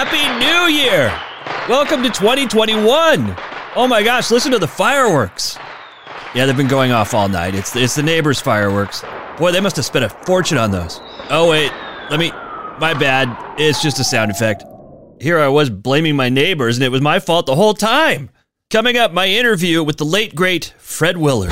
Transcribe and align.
Happy 0.00 0.28
New 0.38 0.72
Year! 0.72 1.08
Welcome 1.68 2.04
to 2.04 2.08
2021. 2.08 3.34
Oh 3.74 3.88
my 3.88 4.04
gosh, 4.04 4.30
listen 4.30 4.52
to 4.52 4.58
the 4.60 4.68
fireworks. 4.68 5.58
Yeah, 6.36 6.46
they've 6.46 6.56
been 6.56 6.68
going 6.68 6.92
off 6.92 7.14
all 7.14 7.28
night. 7.28 7.56
It's 7.56 7.74
it's 7.74 7.96
the 7.96 8.04
neighbors' 8.04 8.40
fireworks. 8.40 9.02
Boy, 9.38 9.50
they 9.50 9.58
must 9.58 9.74
have 9.74 9.84
spent 9.84 10.04
a 10.04 10.08
fortune 10.08 10.56
on 10.56 10.70
those. 10.70 11.00
Oh 11.30 11.50
wait, 11.50 11.72
let 12.10 12.20
me. 12.20 12.30
My 12.78 12.94
bad. 12.94 13.36
It's 13.58 13.82
just 13.82 13.98
a 13.98 14.04
sound 14.04 14.30
effect. 14.30 14.62
Here 15.20 15.40
I 15.40 15.48
was 15.48 15.68
blaming 15.68 16.14
my 16.14 16.28
neighbors, 16.28 16.76
and 16.76 16.84
it 16.84 16.90
was 16.90 17.00
my 17.00 17.18
fault 17.18 17.46
the 17.46 17.56
whole 17.56 17.74
time. 17.74 18.30
Coming 18.70 18.96
up, 18.98 19.12
my 19.12 19.26
interview 19.26 19.82
with 19.82 19.96
the 19.96 20.04
late 20.04 20.32
great 20.32 20.74
Fred 20.78 21.16
Willard. 21.16 21.50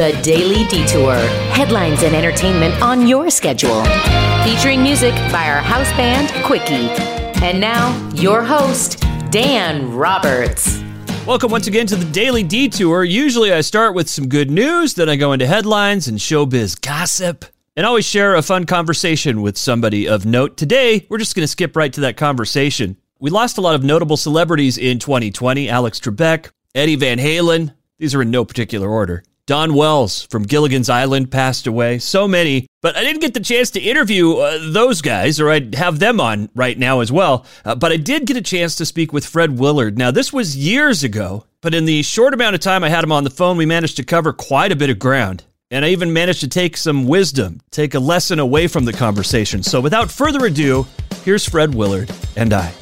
The 0.00 0.18
Daily 0.22 0.64
Detour. 0.68 1.14
Headlines 1.52 2.02
and 2.04 2.16
entertainment 2.16 2.80
on 2.80 3.06
your 3.06 3.28
schedule. 3.28 3.84
Featuring 4.44 4.82
music 4.82 5.12
by 5.30 5.46
our 5.50 5.60
house 5.60 5.90
band, 5.92 6.32
Quickie. 6.46 6.88
And 7.44 7.60
now, 7.60 8.08
your 8.14 8.42
host, 8.42 9.04
Dan 9.28 9.94
Roberts. 9.94 10.82
Welcome 11.26 11.50
once 11.50 11.66
again 11.66 11.86
to 11.86 11.96
the 11.96 12.10
Daily 12.12 12.42
Detour. 12.42 13.04
Usually 13.04 13.52
I 13.52 13.60
start 13.60 13.94
with 13.94 14.08
some 14.08 14.26
good 14.26 14.50
news, 14.50 14.94
then 14.94 15.10
I 15.10 15.16
go 15.16 15.34
into 15.34 15.46
headlines 15.46 16.08
and 16.08 16.16
showbiz 16.16 16.80
gossip, 16.80 17.44
and 17.76 17.84
always 17.84 18.06
share 18.06 18.36
a 18.36 18.40
fun 18.40 18.64
conversation 18.64 19.42
with 19.42 19.58
somebody 19.58 20.08
of 20.08 20.24
note. 20.24 20.56
Today, 20.56 21.06
we're 21.10 21.18
just 21.18 21.36
going 21.36 21.44
to 21.44 21.46
skip 21.46 21.76
right 21.76 21.92
to 21.92 22.00
that 22.00 22.16
conversation. 22.16 22.96
We 23.18 23.28
lost 23.28 23.58
a 23.58 23.60
lot 23.60 23.74
of 23.74 23.84
notable 23.84 24.16
celebrities 24.16 24.78
in 24.78 24.98
2020 24.98 25.68
Alex 25.68 26.00
Trebek, 26.00 26.52
Eddie 26.74 26.96
Van 26.96 27.18
Halen. 27.18 27.74
These 27.98 28.14
are 28.14 28.22
in 28.22 28.30
no 28.30 28.46
particular 28.46 28.88
order. 28.88 29.24
Dawn 29.50 29.74
Wells 29.74 30.22
from 30.22 30.44
Gilligan's 30.44 30.88
Island 30.88 31.32
passed 31.32 31.66
away. 31.66 31.98
So 31.98 32.28
many, 32.28 32.68
but 32.82 32.96
I 32.96 33.02
didn't 33.02 33.20
get 33.20 33.34
the 33.34 33.40
chance 33.40 33.72
to 33.72 33.80
interview 33.80 34.36
uh, 34.36 34.60
those 34.70 35.02
guys, 35.02 35.40
or 35.40 35.50
I'd 35.50 35.74
have 35.74 35.98
them 35.98 36.20
on 36.20 36.50
right 36.54 36.78
now 36.78 37.00
as 37.00 37.10
well. 37.10 37.44
Uh, 37.64 37.74
but 37.74 37.90
I 37.90 37.96
did 37.96 38.26
get 38.26 38.36
a 38.36 38.42
chance 38.42 38.76
to 38.76 38.86
speak 38.86 39.12
with 39.12 39.26
Fred 39.26 39.58
Willard. 39.58 39.98
Now, 39.98 40.12
this 40.12 40.32
was 40.32 40.56
years 40.56 41.02
ago, 41.02 41.46
but 41.62 41.74
in 41.74 41.84
the 41.84 42.02
short 42.02 42.32
amount 42.32 42.54
of 42.54 42.60
time 42.60 42.84
I 42.84 42.90
had 42.90 43.02
him 43.02 43.10
on 43.10 43.24
the 43.24 43.30
phone, 43.30 43.56
we 43.56 43.66
managed 43.66 43.96
to 43.96 44.04
cover 44.04 44.32
quite 44.32 44.70
a 44.70 44.76
bit 44.76 44.88
of 44.88 45.00
ground. 45.00 45.42
And 45.68 45.84
I 45.84 45.88
even 45.88 46.12
managed 46.12 46.42
to 46.42 46.48
take 46.48 46.76
some 46.76 47.08
wisdom, 47.08 47.60
take 47.72 47.94
a 47.94 47.98
lesson 47.98 48.38
away 48.38 48.68
from 48.68 48.84
the 48.84 48.92
conversation. 48.92 49.64
So 49.64 49.80
without 49.80 50.12
further 50.12 50.46
ado, 50.46 50.86
here's 51.24 51.44
Fred 51.44 51.74
Willard 51.74 52.12
and 52.36 52.52
I. 52.52 52.72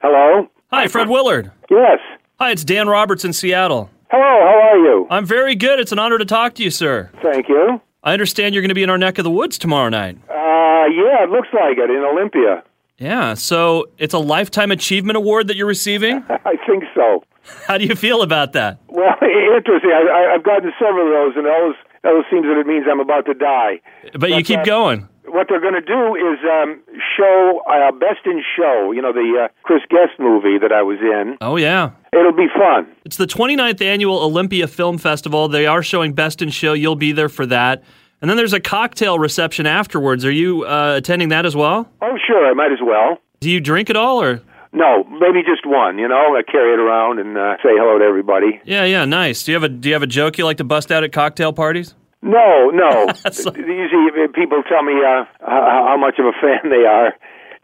Hello? 0.00 0.46
Hi, 0.70 0.86
Fred 0.86 1.08
Willard. 1.08 1.50
Yes. 1.68 1.98
Hi, 2.42 2.50
it's 2.50 2.64
Dan 2.64 2.88
Roberts 2.88 3.24
in 3.24 3.32
Seattle. 3.32 3.88
Hello, 4.10 4.20
how 4.20 4.70
are 4.72 4.76
you? 4.76 5.06
I'm 5.08 5.24
very 5.24 5.54
good. 5.54 5.78
It's 5.78 5.92
an 5.92 6.00
honor 6.00 6.18
to 6.18 6.24
talk 6.24 6.56
to 6.56 6.64
you, 6.64 6.72
sir. 6.72 7.08
Thank 7.22 7.48
you. 7.48 7.80
I 8.02 8.12
understand 8.14 8.52
you're 8.52 8.62
going 8.62 8.70
to 8.70 8.74
be 8.74 8.82
in 8.82 8.90
our 8.90 8.98
neck 8.98 9.18
of 9.18 9.22
the 9.22 9.30
woods 9.30 9.58
tomorrow 9.58 9.88
night. 9.88 10.16
Uh, 10.28 10.90
yeah, 10.90 11.22
it 11.22 11.30
looks 11.30 11.46
like 11.54 11.78
it 11.78 11.88
in 11.88 12.02
Olympia. 12.02 12.64
Yeah, 12.98 13.34
so 13.34 13.90
it's 13.96 14.12
a 14.12 14.18
Lifetime 14.18 14.72
Achievement 14.72 15.16
Award 15.16 15.46
that 15.46 15.56
you're 15.56 15.68
receiving? 15.68 16.24
I 16.44 16.56
think 16.66 16.82
so. 16.96 17.22
How 17.68 17.78
do 17.78 17.84
you 17.84 17.94
feel 17.94 18.22
about 18.22 18.54
that? 18.54 18.80
Well, 18.88 19.14
interesting. 19.56 19.92
I, 19.92 20.02
I, 20.02 20.34
I've 20.34 20.42
gotten 20.42 20.72
several 20.80 21.06
of 21.06 21.12
those, 21.12 21.36
and 21.36 21.46
those, 21.46 21.76
those 22.02 22.24
seems 22.28 22.42
that 22.46 22.58
it 22.58 22.66
means 22.66 22.86
I'm 22.90 22.98
about 22.98 23.24
to 23.26 23.34
die. 23.34 23.80
But 24.18 24.30
you 24.30 24.42
keep 24.42 24.58
uh, 24.58 24.64
going. 24.64 25.08
What 25.32 25.46
they're 25.48 25.62
going 25.62 25.72
to 25.72 25.80
do 25.80 26.14
is 26.14 26.38
um, 26.44 26.82
show 27.16 27.62
uh, 27.66 27.90
Best 27.92 28.26
in 28.26 28.42
Show, 28.54 28.92
you 28.92 29.00
know, 29.00 29.14
the 29.14 29.44
uh, 29.44 29.48
Chris 29.62 29.80
Guest 29.88 30.18
movie 30.18 30.58
that 30.58 30.72
I 30.72 30.82
was 30.82 30.98
in. 31.00 31.38
Oh, 31.40 31.56
yeah. 31.56 31.92
It'll 32.12 32.36
be 32.36 32.48
fun. 32.54 32.86
It's 33.06 33.16
the 33.16 33.26
29th 33.26 33.80
annual 33.80 34.18
Olympia 34.18 34.68
Film 34.68 34.98
Festival. 34.98 35.48
They 35.48 35.66
are 35.66 35.82
showing 35.82 36.12
Best 36.12 36.42
in 36.42 36.50
Show. 36.50 36.74
You'll 36.74 36.96
be 36.96 37.12
there 37.12 37.30
for 37.30 37.46
that. 37.46 37.82
And 38.20 38.28
then 38.28 38.36
there's 38.36 38.52
a 38.52 38.60
cocktail 38.60 39.18
reception 39.18 39.66
afterwards. 39.66 40.26
Are 40.26 40.30
you 40.30 40.66
uh, 40.66 40.96
attending 40.98 41.30
that 41.30 41.46
as 41.46 41.56
well? 41.56 41.88
Oh, 42.02 42.18
sure, 42.26 42.46
I 42.46 42.52
might 42.52 42.70
as 42.70 42.80
well. 42.84 43.16
Do 43.40 43.50
you 43.50 43.58
drink 43.58 43.88
at 43.88 43.96
all 43.96 44.22
or? 44.22 44.42
No, 44.74 45.04
maybe 45.04 45.42
just 45.42 45.64
one, 45.64 45.98
you 45.98 46.08
know. 46.08 46.36
I 46.36 46.42
carry 46.42 46.74
it 46.74 46.78
around 46.78 47.18
and 47.20 47.38
uh, 47.38 47.56
say 47.56 47.70
hello 47.72 47.98
to 47.98 48.04
everybody. 48.04 48.60
Yeah, 48.64 48.84
yeah, 48.84 49.06
nice. 49.06 49.44
Do 49.44 49.52
you 49.52 49.56
have 49.56 49.64
a 49.64 49.68
do 49.68 49.88
you 49.88 49.94
have 49.94 50.02
a 50.02 50.06
joke 50.06 50.38
you 50.38 50.44
like 50.44 50.58
to 50.58 50.64
bust 50.64 50.92
out 50.92 51.04
at 51.04 51.12
cocktail 51.12 51.52
parties? 51.52 51.94
No, 52.22 52.70
no. 52.70 53.06
That's- 53.22 53.44
Usually 53.44 54.28
people 54.34 54.62
tell 54.68 54.82
me 54.82 54.94
uh, 55.02 55.24
how 55.40 55.86
how 55.90 55.96
much 55.98 56.18
of 56.18 56.26
a 56.26 56.32
fan 56.40 56.70
they 56.70 56.86
are. 56.86 57.12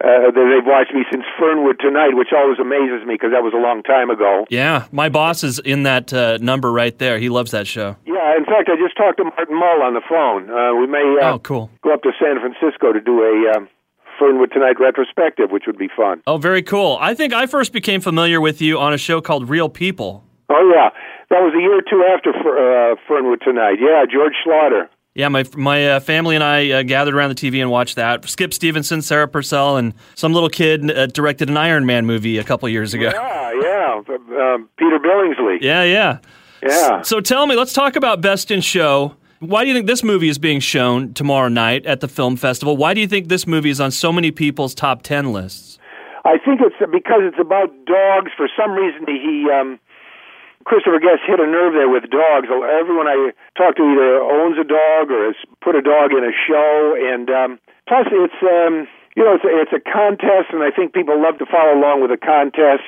Uh, 0.00 0.30
that 0.30 0.46
they've 0.54 0.64
watched 0.64 0.94
me 0.94 1.02
since 1.10 1.24
Fernwood 1.41 1.80
Tonight, 1.80 2.14
which 2.14 2.28
always 2.32 2.60
amazes 2.60 3.04
me 3.04 3.14
because 3.14 3.32
that 3.32 3.42
was 3.42 3.52
a 3.52 3.58
long 3.58 3.82
time 3.82 4.10
ago. 4.10 4.46
Yeah, 4.48 4.86
my 4.92 5.08
boss 5.08 5.42
is 5.42 5.58
in 5.58 5.82
that 5.82 6.12
uh, 6.12 6.38
number 6.41 6.70
right 6.70 6.96
there. 6.98 7.19
He 7.19 7.28
loves 7.28 7.50
that 7.50 7.66
show. 7.66 7.96
Yeah, 8.06 8.36
in 8.36 8.44
fact, 8.44 8.69
I 8.70 8.76
just 8.76 8.96
talked 8.96 9.16
to 9.19 9.24
Martin 9.24 9.56
Mull 9.58 9.82
on 9.82 9.94
the 9.94 10.00
phone. 10.08 10.48
Uh, 10.50 10.76
we 10.78 10.86
may 10.86 11.02
uh, 11.20 11.32
Oh, 11.32 11.38
cool. 11.40 11.69
go 11.82 11.92
up 11.92 12.02
to 12.04 12.12
San 12.20 12.38
Francisco 12.38 12.92
to 12.92 13.00
do 13.00 13.22
a 13.25 13.58
um, 13.58 13.69
Fernwood 14.20 14.52
Tonight 14.52 14.76
retrospective, 14.78 15.50
which 15.50 15.64
would 15.66 15.78
be 15.78 15.88
fun. 15.96 16.22
Oh, 16.28 16.36
very 16.38 16.62
cool. 16.62 16.96
I 17.00 17.14
think 17.14 17.32
I 17.32 17.46
first 17.46 17.72
became 17.72 18.00
familiar 18.00 18.40
with 18.40 18.62
you 18.62 18.78
on 18.78 18.94
a 18.94 18.98
show 18.98 19.20
called 19.20 19.48
Real 19.48 19.69
People. 19.69 20.22
Oh 20.48 20.72
yeah, 20.72 20.90
that 21.31 21.41
was 21.41 21.55
a 21.55 21.61
year 21.61 21.78
or 21.78 21.83
two 21.83 22.05
after 22.05 22.31
uh, 22.31 22.97
Fernwood 23.06 23.41
Tonight. 23.43 23.78
Yeah, 23.81 24.05
George 24.11 24.34
Schlatter. 24.47 24.89
Yeah, 25.15 25.28
my 25.28 25.44
my 25.56 25.87
uh, 25.93 26.00
family 26.00 26.37
and 26.37 26.44
I 26.44 26.71
uh, 26.71 26.83
gathered 26.83 27.15
around 27.15 27.31
the 27.31 27.34
TV 27.34 27.61
and 27.61 27.71
watched 27.71 27.97
that. 27.97 28.28
Skip 28.28 28.55
Stephenson, 28.55 29.03
Sarah 29.03 29.27
Purcell, 29.27 29.77
and 29.77 29.94
some 30.15 30.33
little 30.33 30.49
kid 30.49 30.91
uh, 30.91 31.06
directed 31.06 31.49
an 31.49 31.56
Iron 31.56 31.87
Man 31.87 32.06
movie 32.06 32.38
a 32.38 32.44
couple 32.44 32.69
years 32.69 32.94
ago. 32.94 33.11
Yeah, 33.12 33.53
yeah. 33.61 34.03
Um, 34.09 34.69
Peter 34.78 34.99
Billingsley. 34.99 35.59
Yeah, 35.61 35.83
yeah. 35.83 36.19
Yeah. 36.62 37.03
So 37.03 37.21
tell 37.21 37.47
me, 37.47 37.56
let's 37.56 37.72
talk 37.72 37.97
about 37.97 38.21
Best 38.21 38.50
in 38.50 38.61
Show. 38.61 39.17
Why 39.41 39.62
do 39.62 39.69
you 39.69 39.75
think 39.75 39.87
this 39.87 40.03
movie 40.03 40.28
is 40.28 40.38
being 40.38 40.61
shown 40.61 41.15
tomorrow 41.15 41.49
night 41.49 41.87
at 41.87 42.00
the 42.00 42.09
film 42.09 42.37
festival? 42.37 42.77
Why 42.77 42.94
do 42.94 43.00
you 43.00 43.06
think 43.06 43.28
this 43.28 43.47
movie 43.47 43.71
is 43.71 43.81
on 43.81 43.93
so 43.93 44.12
many 44.12 44.33
people's 44.33 44.75
top 44.75 45.03
10 45.03 45.33
lists? 45.33 45.78
I 46.25 46.38
think 46.44 46.61
it's 46.61 46.75
because 46.91 47.21
it's 47.22 47.38
about 47.41 47.71
dogs. 47.87 48.33
For 48.37 48.49
some 48.56 48.72
reason, 48.72 49.06
he 49.06 49.49
um, 49.50 49.78
Christopher 50.69 51.01
Guest 51.01 51.25
hit 51.25 51.41
a 51.41 51.49
nerve 51.49 51.73
there 51.73 51.89
with 51.89 52.05
dogs. 52.12 52.53
Everyone 52.53 53.09
I 53.09 53.33
talk 53.56 53.81
to 53.81 53.84
either 53.89 54.21
owns 54.21 54.61
a 54.61 54.69
dog 54.69 55.09
or 55.09 55.33
has 55.33 55.39
put 55.65 55.73
a 55.73 55.81
dog 55.81 56.12
in 56.12 56.21
a 56.21 56.34
show, 56.45 56.93
and 56.93 57.25
um, 57.33 57.51
plus 57.89 58.05
it's 58.12 58.37
um, 58.45 58.84
you 59.17 59.25
know 59.25 59.41
it's 59.41 59.49
a, 59.49 59.53
it's 59.65 59.73
a 59.73 59.81
contest, 59.81 60.53
and 60.53 60.61
I 60.61 60.69
think 60.69 60.93
people 60.93 61.17
love 61.17 61.41
to 61.41 61.49
follow 61.49 61.73
along 61.73 62.05
with 62.05 62.12
a 62.12 62.21
contest. 62.21 62.84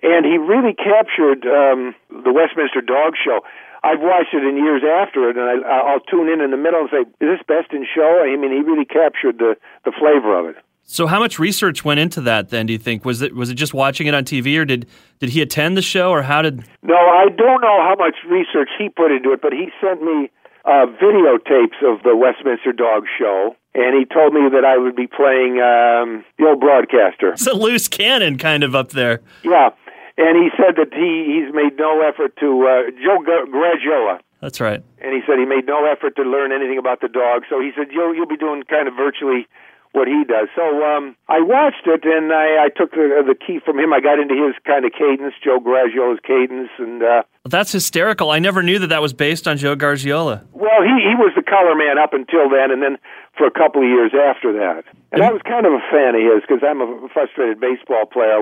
And 0.00 0.24
he 0.24 0.40
really 0.40 0.72
captured 0.72 1.44
um, 1.44 1.92
the 2.08 2.32
Westminster 2.32 2.80
Dog 2.80 3.20
Show. 3.20 3.44
I've 3.84 4.00
watched 4.00 4.32
it 4.32 4.40
in 4.40 4.56
years 4.56 4.80
after 4.80 5.28
it, 5.28 5.36
and 5.36 5.44
I, 5.44 5.92
I'll 5.92 6.00
tune 6.00 6.32
in 6.32 6.40
in 6.40 6.50
the 6.50 6.56
middle 6.56 6.80
and 6.80 6.88
say, 6.88 7.04
"Is 7.20 7.36
this 7.36 7.44
best 7.44 7.76
in 7.76 7.84
show?" 7.84 8.24
I 8.24 8.32
mean, 8.40 8.48
he 8.48 8.64
really 8.64 8.88
captured 8.88 9.36
the 9.36 9.60
the 9.84 9.92
flavor 9.92 10.32
of 10.40 10.56
it. 10.56 10.56
So 10.84 11.06
how 11.06 11.20
much 11.20 11.38
research 11.38 11.84
went 11.84 12.00
into 12.00 12.20
that 12.22 12.48
then, 12.50 12.66
do 12.66 12.72
you 12.72 12.78
think? 12.78 13.04
Was 13.04 13.22
it 13.22 13.34
was 13.34 13.48
it 13.50 13.54
just 13.54 13.72
watching 13.72 14.06
it 14.06 14.14
on 14.14 14.24
TV 14.24 14.58
or 14.58 14.64
did 14.64 14.86
did 15.20 15.30
he 15.30 15.40
attend 15.40 15.76
the 15.76 15.82
show 15.82 16.10
or 16.10 16.22
how 16.22 16.42
did 16.42 16.64
No, 16.82 16.96
I 16.96 17.26
don't 17.28 17.60
know 17.60 17.80
how 17.82 17.94
much 17.98 18.16
research 18.28 18.68
he 18.78 18.88
put 18.88 19.12
into 19.12 19.32
it, 19.32 19.40
but 19.40 19.52
he 19.52 19.68
sent 19.80 20.02
me 20.02 20.30
uh, 20.64 20.86
videotapes 21.00 21.78
of 21.82 22.02
the 22.02 22.16
Westminster 22.16 22.72
Dog 22.72 23.04
Show, 23.18 23.56
and 23.74 23.96
he 23.96 24.04
told 24.04 24.34
me 24.34 24.42
that 24.52 24.64
I 24.64 24.76
would 24.76 24.96
be 24.96 25.06
playing 25.06 25.60
um, 25.60 26.24
the 26.38 26.46
old 26.48 26.60
broadcaster. 26.60 27.32
It's 27.32 27.46
a 27.46 27.54
loose 27.54 27.88
cannon 27.88 28.36
kind 28.36 28.62
of 28.64 28.74
up 28.74 28.90
there. 28.90 29.20
Yeah, 29.44 29.70
and 30.18 30.36
he 30.36 30.50
said 30.56 30.76
that 30.76 30.92
he 30.92 31.38
he's 31.40 31.54
made 31.54 31.78
no 31.78 32.02
effort 32.02 32.36
to 32.40 32.66
uh, 32.66 32.90
Joe 33.02 33.22
Gra- 33.24 33.46
Garagiola. 33.46 34.18
That's 34.40 34.60
right. 34.60 34.82
And 35.00 35.12
he 35.14 35.20
said 35.26 35.38
he 35.38 35.44
made 35.44 35.66
no 35.66 35.84
effort 35.86 36.16
to 36.16 36.22
learn 36.22 36.50
anything 36.50 36.78
about 36.78 37.00
the 37.00 37.08
dog. 37.08 37.44
So 37.48 37.60
he 37.60 37.70
said 37.76 37.88
you'll 37.92 38.14
you'll 38.14 38.26
be 38.26 38.36
doing 38.36 38.62
kind 38.64 38.88
of 38.88 38.94
virtually 38.96 39.46
what 39.92 40.06
he 40.06 40.24
does. 40.24 40.48
So 40.54 40.62
um, 40.62 41.16
I 41.28 41.40
watched 41.40 41.86
it 41.86 42.04
and 42.04 42.32
I, 42.32 42.66
I 42.66 42.68
took 42.68 42.92
the 42.92 43.22
the 43.26 43.34
key 43.34 43.60
from 43.64 43.78
him. 43.78 43.92
I 43.92 44.00
got 44.00 44.18
into 44.18 44.34
his 44.34 44.54
kind 44.64 44.84
of 44.84 44.92
cadence, 44.92 45.34
Joe 45.42 45.58
Garagiola's 45.58 46.20
cadence, 46.22 46.70
and 46.78 47.02
uh, 47.02 47.22
That's 47.44 47.72
hysterical. 47.72 48.30
I 48.30 48.38
never 48.38 48.62
knew 48.62 48.78
that 48.78 48.88
that 48.88 49.02
was 49.02 49.12
based 49.12 49.48
on 49.48 49.56
Joe 49.56 49.74
Garagiola. 49.76 50.44
well, 50.52 50.82
he 50.82 50.94
he 51.02 51.14
was 51.18 51.32
the 51.34 51.42
color 51.42 51.74
man 51.74 51.98
up 51.98 52.12
until 52.12 52.48
then, 52.48 52.70
and 52.70 52.82
then 52.82 52.98
for 53.36 53.46
a 53.46 53.50
couple 53.50 53.82
of 53.82 53.88
years 53.88 54.12
after 54.14 54.52
that. 54.52 54.84
And 55.12 55.22
I 55.22 55.32
was 55.32 55.42
kind 55.42 55.66
of 55.66 55.72
a 55.72 55.82
fan 55.90 56.14
of 56.14 56.22
his 56.22 56.42
because 56.46 56.62
I'm 56.62 56.80
a 56.80 57.08
frustrated 57.12 57.58
baseball 57.58 58.06
player. 58.06 58.38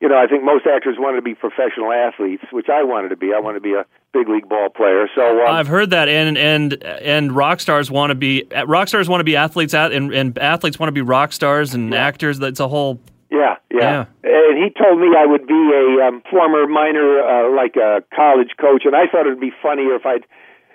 You 0.00 0.08
know, 0.08 0.18
I 0.18 0.26
think 0.26 0.44
most 0.44 0.66
actors 0.66 0.96
wanted 0.98 1.16
to 1.16 1.22
be 1.22 1.34
professional 1.34 1.90
athletes, 1.90 2.44
which 2.50 2.68
I 2.68 2.82
wanted 2.82 3.08
to 3.08 3.16
be. 3.16 3.32
I 3.34 3.40
wanted 3.40 3.60
to 3.60 3.62
be 3.62 3.72
a 3.72 3.86
big 4.12 4.28
league 4.28 4.48
ball 4.48 4.68
player. 4.68 5.08
So 5.14 5.22
um, 5.22 5.54
I've 5.54 5.68
heard 5.68 5.90
that, 5.90 6.08
and 6.08 6.36
and 6.36 6.82
and 6.84 7.32
rock 7.32 7.60
stars 7.60 7.90
want 7.90 8.10
to 8.10 8.14
be 8.14 8.44
rock 8.66 8.88
stars 8.88 9.08
want 9.08 9.20
to 9.20 9.24
be 9.24 9.36
athletes, 9.36 9.72
and 9.74 10.12
and 10.12 10.38
athletes 10.38 10.78
want 10.78 10.88
to 10.88 10.92
be 10.92 11.00
rock 11.00 11.32
stars 11.32 11.74
and 11.74 11.94
actors. 11.94 12.38
That's 12.38 12.60
a 12.60 12.68
whole. 12.68 13.00
Yeah, 13.30 13.56
yeah, 13.70 14.06
And 14.22 14.56
he 14.62 14.70
told 14.70 15.00
me 15.00 15.12
I 15.16 15.26
would 15.26 15.46
be 15.46 15.62
a 15.74 16.06
um, 16.06 16.22
former 16.30 16.66
minor, 16.66 17.20
uh, 17.20 17.54
like 17.54 17.76
a 17.76 18.02
college 18.14 18.50
coach, 18.58 18.84
and 18.84 18.94
I 18.94 19.06
thought 19.10 19.26
it'd 19.26 19.40
be 19.40 19.52
funnier 19.62 19.96
if 19.96 20.06
I'd, 20.06 20.24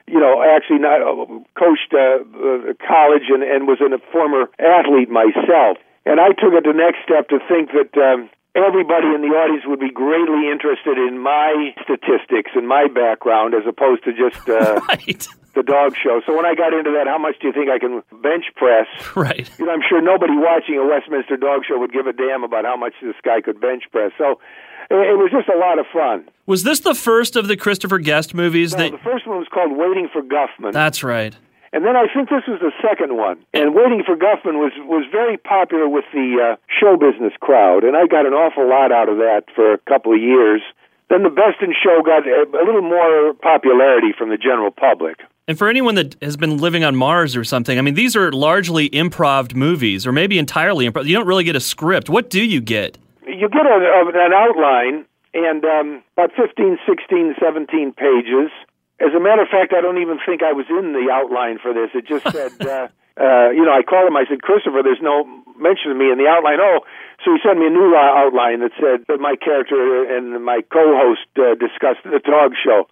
you 0.08 0.20
know, 0.20 0.44
actually 0.44 0.80
not 0.80 1.02
uh, 1.02 1.26
coached 1.58 1.94
uh, 1.94 2.22
uh, 2.22 2.74
college 2.86 3.26
and, 3.30 3.42
and 3.42 3.68
was 3.68 3.80
a 3.82 3.98
former 4.12 4.50
athlete 4.60 5.10
myself. 5.10 5.78
And 6.06 6.20
I 6.20 6.30
took 6.30 6.54
it 6.54 6.66
the 6.66 6.76
next 6.76 7.00
step 7.06 7.30
to 7.30 7.40
think 7.48 7.72
that 7.72 7.96
um, 7.98 8.30
everybody 8.56 9.08
in 9.16 9.22
the 9.22 9.32
audience 9.32 9.64
would 9.66 9.80
be 9.80 9.92
greatly 9.92 10.52
interested 10.52 10.98
in 10.98 11.20
my 11.20 11.74
statistics 11.84 12.52
and 12.56 12.68
my 12.68 12.88
background 12.88 13.54
as 13.54 13.64
opposed 13.68 14.04
to 14.04 14.12
just 14.12 14.48
uh, 14.50 14.80
right. 14.90 15.28
the 15.56 15.64
dog 15.64 15.96
show. 15.96 16.22
So 16.26 16.36
when 16.36 16.46
I 16.46 16.56
got 16.56 16.74
into 16.74 16.92
that, 16.92 17.08
how 17.08 17.18
much 17.18 17.40
do 17.40 17.48
you 17.48 17.54
think 17.54 17.70
I 17.70 17.80
can 17.80 18.04
bench 18.22 18.46
press? 18.56 18.88
Right. 19.16 19.50
You 19.60 19.66
know, 19.66 19.74
I'm 19.74 19.84
sure 19.88 20.02
nobody 20.02 20.34
watching 20.36 20.78
a 20.78 20.86
Westminster 20.86 21.38
dog 21.38 21.64
show 21.68 21.78
would 21.78 21.92
give 21.92 22.08
a 22.08 22.14
damn 22.14 22.44
about 22.44 22.66
how 22.66 22.78
much 22.78 22.94
this 23.02 23.16
guy 23.24 23.42
could 23.42 23.60
bench 23.60 23.84
press. 23.92 24.12
So 24.18 24.40
it 24.90 25.18
was 25.18 25.32
just 25.32 25.48
a 25.48 25.58
lot 25.58 25.80
of 25.80 25.86
fun. 25.92 26.28
Was 26.46 26.64
this 26.64 26.80
the 26.80 26.96
first 26.96 27.36
of 27.36 27.48
the 27.48 27.58
Christopher 27.58 28.00
Guest 28.00 28.34
movies? 28.34 28.74
No, 28.74 28.80
that 28.80 28.92
the 28.92 28.98
first 28.98 29.28
one 29.28 29.38
was 29.38 29.48
called 29.54 29.78
Waiting 29.78 30.10
for 30.12 30.22
Guffman. 30.22 30.72
That's 30.74 31.04
right. 31.04 31.36
And 31.74 31.86
then 31.86 31.96
I 31.96 32.06
think 32.14 32.30
this 32.30 32.44
was 32.48 32.60
the 32.60 32.72
second 32.82 33.16
one. 33.16 33.40
And 33.54 33.74
Waiting 33.74 34.04
for 34.06 34.16
Guffman 34.16 34.60
was 34.60 34.74
was 34.84 35.06
very 35.12 35.38
popular 35.38 35.88
with 35.88 36.06
the 36.14 36.36
uh, 36.36 36.56
show 36.68 36.98
business 36.98 37.34
crowd, 37.40 37.84
and 37.84 37.96
I 37.96 38.08
got 38.08 38.26
an 38.26 38.34
awful 38.34 38.68
lot 38.68 38.92
out 38.92 39.08
of 39.08 39.18
that 39.18 39.44
for 39.56 39.74
a 39.74 39.78
couple 39.88 40.14
of 40.14 40.22
years. 40.22 40.62
Then 41.10 41.24
the 41.24 41.30
Best 41.30 41.62
in 41.62 41.74
Show 41.76 42.02
got 42.04 42.28
a, 42.28 42.48
a 42.56 42.64
little 42.64 42.82
more 42.82 43.34
popularity 43.34 44.14
from 44.18 44.30
the 44.30 44.38
general 44.38 44.72
public. 44.72 45.20
And 45.48 45.58
for 45.58 45.68
anyone 45.68 45.96
that 45.96 46.16
has 46.22 46.38
been 46.38 46.58
living 46.58 46.86
on 46.86 46.96
Mars 46.96 47.36
or 47.36 47.44
something, 47.44 47.78
I 47.78 47.82
mean, 47.82 47.96
these 47.96 48.16
are 48.16 48.32
largely 48.32 48.90
improv 48.92 49.54
movies, 49.54 50.08
or 50.08 50.12
maybe 50.14 50.40
entirely 50.40 50.90
improv. 50.90 51.06
You 51.06 51.16
don't 51.16 51.28
really 51.28 51.44
get 51.44 51.56
a 51.56 51.60
script. 51.60 52.10
What 52.10 52.30
do 52.30 52.42
you 52.42 52.62
get? 52.62 52.98
You 53.28 53.50
get 53.50 53.66
a, 53.66 54.12
an 54.14 54.34
outline 54.34 55.06
and 55.34 55.64
um, 55.66 56.04
about 56.18 56.32
15, 56.36 56.78
16, 56.88 57.36
17 57.42 57.94
pages. 57.94 58.52
As 59.02 59.14
a 59.18 59.20
matter 59.20 59.42
of 59.42 59.50
fact, 59.50 59.74
I 59.74 59.82
don't 59.82 59.98
even 59.98 60.22
think 60.22 60.46
I 60.46 60.54
was 60.54 60.70
in 60.70 60.94
the 60.94 61.10
outline 61.10 61.58
for 61.58 61.74
this. 61.74 61.90
It 61.98 62.06
just 62.06 62.22
said, 62.30 62.54
uh, 62.62 62.88
uh, 63.18 63.50
you 63.50 63.66
know, 63.66 63.74
I 63.74 63.82
called 63.82 64.06
him. 64.06 64.16
I 64.16 64.30
said, 64.30 64.46
Christopher, 64.46 64.86
there's 64.86 65.02
no 65.02 65.26
mention 65.58 65.90
of 65.90 65.98
me 65.98 66.14
in 66.14 66.22
the 66.22 66.30
outline. 66.30 66.62
Oh, 66.62 66.86
so 67.26 67.34
he 67.34 67.42
sent 67.42 67.58
me 67.58 67.66
a 67.66 67.74
new 67.74 67.98
uh, 67.98 68.22
outline 68.22 68.62
that 68.62 68.78
said 68.78 69.10
that 69.10 69.18
my 69.18 69.34
character 69.38 70.06
and 70.06 70.46
my 70.46 70.62
co-host 70.70 71.26
uh, 71.38 71.58
discussed 71.58 72.06
the 72.06 72.22
dog 72.22 72.54
show. 72.62 72.86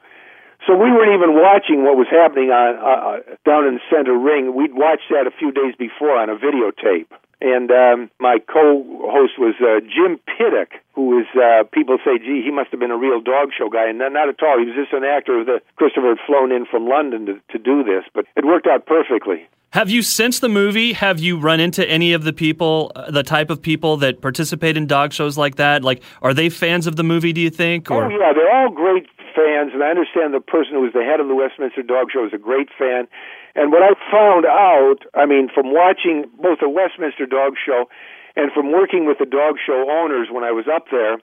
So 0.69 0.77
we 0.77 0.93
weren't 0.93 1.17
even 1.17 1.33
watching 1.33 1.81
what 1.81 1.97
was 1.97 2.05
happening 2.13 2.53
on 2.53 2.77
uh, 2.77 2.85
uh, 2.85 3.35
down 3.41 3.65
in 3.65 3.81
the 3.81 3.85
center 3.89 4.13
ring. 4.13 4.53
We'd 4.53 4.77
watched 4.77 5.09
that 5.09 5.25
a 5.25 5.33
few 5.33 5.49
days 5.51 5.73
before 5.73 6.13
on 6.13 6.29
a 6.29 6.37
videotape. 6.37 7.09
And 7.41 7.71
um, 7.71 8.11
my 8.19 8.37
co-host 8.37 9.33
was 9.41 9.55
uh, 9.57 9.81
Jim 9.81 10.21
Piddock, 10.29 10.77
who 10.93 11.17
is 11.17 11.25
uh, 11.33 11.63
people 11.73 11.97
say, 12.05 12.19
gee, 12.19 12.43
he 12.45 12.51
must 12.51 12.69
have 12.69 12.79
been 12.79 12.91
a 12.91 12.97
real 12.97 13.19
dog 13.19 13.49
show 13.57 13.67
guy, 13.67 13.89
and 13.89 13.97
not, 13.97 14.13
not 14.13 14.29
at 14.29 14.43
all. 14.43 14.59
He 14.59 14.65
was 14.65 14.75
just 14.75 14.93
an 14.93 15.03
actor 15.03 15.43
that 15.43 15.63
Christopher 15.75 16.09
had 16.09 16.19
flown 16.27 16.51
in 16.51 16.67
from 16.67 16.85
London 16.85 17.25
to, 17.25 17.33
to 17.49 17.57
do 17.57 17.81
this, 17.83 18.05
but 18.13 18.25
it 18.35 18.45
worked 18.45 18.67
out 18.67 18.85
perfectly. 18.85 19.49
Have 19.71 19.89
you, 19.89 20.01
since 20.01 20.39
the 20.39 20.49
movie, 20.49 20.93
have 20.93 21.19
you 21.19 21.39
run 21.39 21.59
into 21.59 21.87
any 21.87 22.13
of 22.13 22.23
the 22.23 22.33
people, 22.33 22.91
uh, 22.95 23.09
the 23.09 23.23
type 23.23 23.49
of 23.49 23.61
people 23.61 23.97
that 23.97 24.19
participate 24.19 24.75
in 24.77 24.85
dog 24.85 25.13
shows 25.13 25.37
like 25.37 25.55
that? 25.55 25.83
Like, 25.83 26.03
are 26.21 26.33
they 26.33 26.49
fans 26.49 26.85
of 26.85 26.95
the 26.95 27.03
movie, 27.03 27.33
do 27.33 27.41
you 27.41 27.51
think? 27.51 27.89
Or? 27.89 28.05
Oh, 28.05 28.09
yeah, 28.09 28.33
they're 28.33 28.51
all 28.51 28.69
great 28.69 29.07
fans, 29.39 29.71
and 29.71 29.79
I 29.79 29.95
understand 29.95 30.35
the 30.35 30.43
person 30.43 30.75
who 30.75 30.83
was 30.83 30.91
the 30.91 31.07
head 31.07 31.23
of 31.23 31.31
the 31.31 31.35
Westminster 31.39 31.79
Dog 31.79 32.11
Show 32.11 32.27
is 32.27 32.35
a 32.35 32.41
great 32.41 32.67
fan. 32.75 33.07
And 33.55 33.71
what 33.71 33.79
I 33.79 33.95
found 34.11 34.43
out, 34.43 35.07
I 35.15 35.23
mean, 35.23 35.47
from 35.47 35.71
watching 35.71 36.27
both 36.35 36.59
the 36.59 36.67
Westminster 36.67 37.23
Dog 37.25 37.55
Show 37.55 37.87
and 38.35 38.51
from 38.51 38.75
working 38.75 39.07
with 39.07 39.17
the 39.17 39.25
dog 39.25 39.55
show 39.63 39.87
owners 39.87 40.27
when 40.27 40.43
I 40.43 40.51
was 40.51 40.67
up 40.67 40.91
there, 40.91 41.15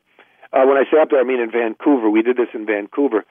uh, 0.52 0.64
when 0.64 0.80
I 0.80 0.88
say 0.88 0.96
up 0.96 1.12
there, 1.12 1.20
I 1.20 1.28
mean 1.28 1.40
in 1.40 1.52
Vancouver. 1.52 2.08
We 2.08 2.22
did 2.22 2.36
this 2.40 2.50
in 2.56 2.64
Vancouver 2.64 3.28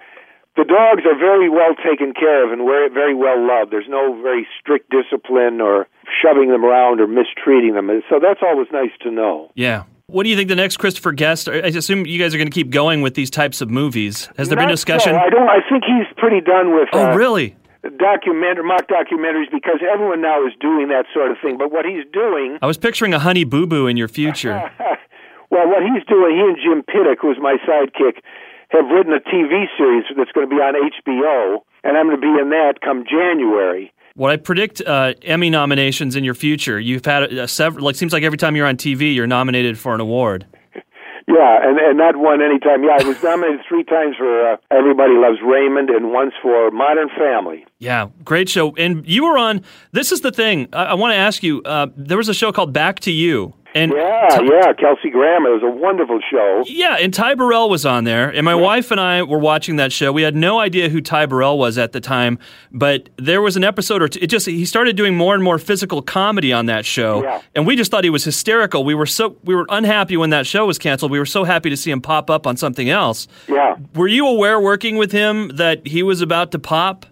the 0.56 0.64
dogs 0.64 1.04
are 1.06 1.20
very 1.20 1.50
well 1.50 1.76
taken 1.76 2.14
care 2.14 2.46
of 2.46 2.52
and 2.52 2.64
very 2.94 3.14
well 3.14 3.36
loved. 3.46 3.72
There's 3.72 3.90
no 3.90 4.22
very 4.22 4.48
strict 4.60 4.90
discipline 4.90 5.60
or 5.60 5.88
shoving 6.24 6.50
them 6.50 6.64
around 6.64 7.02
or 7.02 7.08
mistreating 7.08 7.74
them. 7.74 7.92
So 8.10 8.20
that's 8.22 8.40
always 8.42 8.68
nice 8.72 8.96
to 9.02 9.12
know. 9.12 9.52
Yeah. 9.56 9.84
What 10.08 10.24
do 10.24 10.30
you 10.30 10.36
think 10.38 10.50
the 10.50 10.56
next 10.56 10.78
Christopher 10.78 11.14
Guest? 11.14 11.50
I 11.50 11.74
assume 11.74 12.06
you 12.06 12.20
guys 12.20 12.36
are 12.36 12.38
going 12.38 12.48
to 12.48 12.54
keep 12.54 12.70
going 12.70 13.02
with 13.02 13.16
these 13.16 13.32
types 13.32 13.60
of 13.60 13.72
movies. 13.72 14.30
Has 14.38 14.50
there 14.50 14.56
Not 14.56 14.70
been 14.70 14.70
discussion? 14.70 15.14
So. 15.14 15.18
I 15.18 15.30
don't. 15.30 15.50
I 15.50 15.66
think 15.68 15.84
he's 15.84 16.06
pretty 16.18 16.42
done 16.42 16.76
with. 16.76 16.90
Oh, 16.94 17.10
uh, 17.10 17.16
really? 17.16 17.56
Documentary, 17.82 18.64
mock 18.64 18.88
documentaries, 18.88 19.50
because 19.52 19.82
everyone 19.82 20.22
now 20.22 20.46
is 20.46 20.54
doing 20.62 20.90
that 20.90 21.06
sort 21.12 21.32
of 21.32 21.38
thing. 21.42 21.58
But 21.58 21.72
what 21.72 21.86
he's 21.86 22.06
doing, 22.14 22.60
I 22.62 22.68
was 22.68 22.78
picturing 22.78 23.16
a 23.16 23.20
Honey 23.20 23.46
Boo 23.46 23.66
Boo 23.66 23.88
in 23.88 23.98
your 23.98 24.08
future. 24.08 24.54
well, 25.50 25.68
what 25.70 25.82
he's 25.82 26.06
doing, 26.06 26.38
he 26.38 26.42
and 26.42 26.58
Jim 26.62 26.84
Piddock, 26.86 27.18
who's 27.20 27.38
my 27.42 27.58
sidekick, 27.66 28.22
have 28.70 28.86
written 28.86 29.12
a 29.12 29.22
TV 29.22 29.66
series 29.76 30.06
that's 30.16 30.32
going 30.34 30.48
to 30.48 30.56
be 30.56 30.62
on 30.62 30.76
HBO, 30.78 31.62
and 31.84 31.98
I'm 31.98 32.06
going 32.06 32.22
to 32.22 32.22
be 32.22 32.42
in 32.42 32.50
that 32.52 32.82
come 32.82 33.06
January. 33.10 33.92
Well, 34.18 34.32
I 34.32 34.38
predict 34.38 34.82
uh, 34.82 35.14
Emmy 35.24 35.50
nominations 35.50 36.16
in 36.16 36.24
your 36.24 36.36
future. 36.36 36.80
You've 36.80 37.04
had 37.04 37.34
uh, 37.38 37.48
several. 37.48 37.86
Like, 37.86 37.96
seems 37.96 38.14
like 38.14 38.24
every 38.24 38.38
time 38.38 38.56
you're 38.56 38.66
on 38.66 38.78
TV, 38.78 39.14
you're 39.14 39.28
nominated 39.28 39.78
for 39.78 39.94
an 39.94 40.02
award. 40.02 40.46
Yeah, 41.28 41.68
and 41.68 41.80
and 41.80 41.98
not 41.98 42.18
one 42.18 42.40
anytime. 42.40 42.84
Yeah, 42.84 42.98
I 43.00 43.04
was 43.04 43.22
nominated 43.24 43.62
three 43.68 43.84
times 43.84 44.16
for 44.16 44.54
uh, 44.54 44.58
Everybody 44.70 45.16
Loves 45.16 45.40
Raymond, 45.44 45.90
and 45.90 46.12
once 46.12 46.34
for 46.40 46.70
Modern 46.70 47.10
Family. 47.18 47.66
Yeah, 47.80 48.10
great 48.24 48.48
show. 48.48 48.76
And 48.76 49.06
you 49.08 49.26
were 49.26 49.36
on. 49.36 49.64
This 49.92 50.12
is 50.12 50.22
the 50.22 50.32
thing. 50.32 50.70
I, 50.72 50.86
I 50.86 50.94
want 50.94 51.14
to 51.14 51.18
ask 51.18 51.42
you. 51.42 51.64
Uh, 51.64 51.88
there 51.98 52.18
was 52.18 52.30
a 52.30 52.34
show 52.34 52.52
called 52.52 52.74
Back 52.74 53.00
to 53.02 53.12
You. 53.12 53.56
And 53.76 53.92
yeah, 53.94 54.28
Ty- 54.30 54.44
yeah, 54.46 54.74
Kelsey 54.74 55.10
Grammer. 55.10 55.50
It 55.50 55.62
was 55.62 55.64
a 55.64 55.70
wonderful 55.70 56.22
show. 56.32 56.64
Yeah, 56.66 56.96
and 56.96 57.14
Ty 57.14 57.36
Burrell 57.36 57.70
was 57.70 57.86
on 57.86 58.06
there, 58.06 58.30
and 58.30 58.46
my 58.46 58.54
yeah. 58.54 58.62
wife 58.62 58.90
and 58.90 59.02
I 59.02 59.22
were 59.24 59.38
watching 59.38 59.76
that 59.76 59.92
show. 59.92 60.14
We 60.14 60.22
had 60.22 60.34
no 60.34 60.60
idea 60.60 60.88
who 60.88 61.02
Ty 61.02 61.26
Burrell 61.26 61.60
was 61.60 61.78
at 61.78 61.92
the 61.92 62.00
time, 62.00 62.40
but 62.72 63.10
there 63.18 63.42
was 63.42 63.58
an 63.58 63.66
episode 63.66 64.02
or 64.02 64.08
two. 64.08 64.22
It 64.22 64.28
just 64.28 64.46
he 64.46 64.64
started 64.64 64.96
doing 64.96 65.18
more 65.18 65.36
and 65.36 65.44
more 65.44 65.60
physical 65.60 66.02
comedy 66.02 66.54
on 66.54 66.68
that 66.68 66.86
show, 66.86 67.22
yeah. 67.22 67.42
and 67.54 67.68
we 67.68 67.76
just 67.76 67.92
thought 67.92 68.06
he 68.06 68.10
was 68.10 68.24
hysterical. 68.24 68.86
We 68.86 68.96
were 68.96 69.06
so 69.06 69.36
we 69.44 69.54
were 69.54 69.66
unhappy 69.68 70.16
when 70.16 70.30
that 70.30 70.48
show 70.48 70.66
was 70.66 70.80
canceled. 70.80 71.12
We 71.12 71.20
were 71.20 71.26
so 71.26 71.44
happy 71.44 71.70
to 71.70 71.76
see 71.76 71.92
him 71.92 72.00
pop 72.00 72.30
up 72.30 72.48
on 72.48 72.56
something 72.56 72.90
else. 72.90 73.28
Yeah. 73.50 73.76
Were 73.94 74.08
you 74.08 74.26
aware 74.26 74.58
working 74.58 74.96
with 74.96 75.12
him 75.12 75.50
that 75.50 75.86
he 75.86 76.02
was 76.02 76.22
about 76.22 76.52
to 76.54 76.60
pop? 76.60 77.06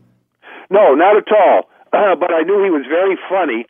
No, 0.69 0.95
not 0.95 1.17
at 1.17 1.27
all. 1.29 1.69
Uh, 1.91 2.15
but 2.19 2.31
I 2.33 2.43
knew 2.43 2.63
he 2.63 2.69
was 2.69 2.85
very 2.87 3.17
funny 3.29 3.65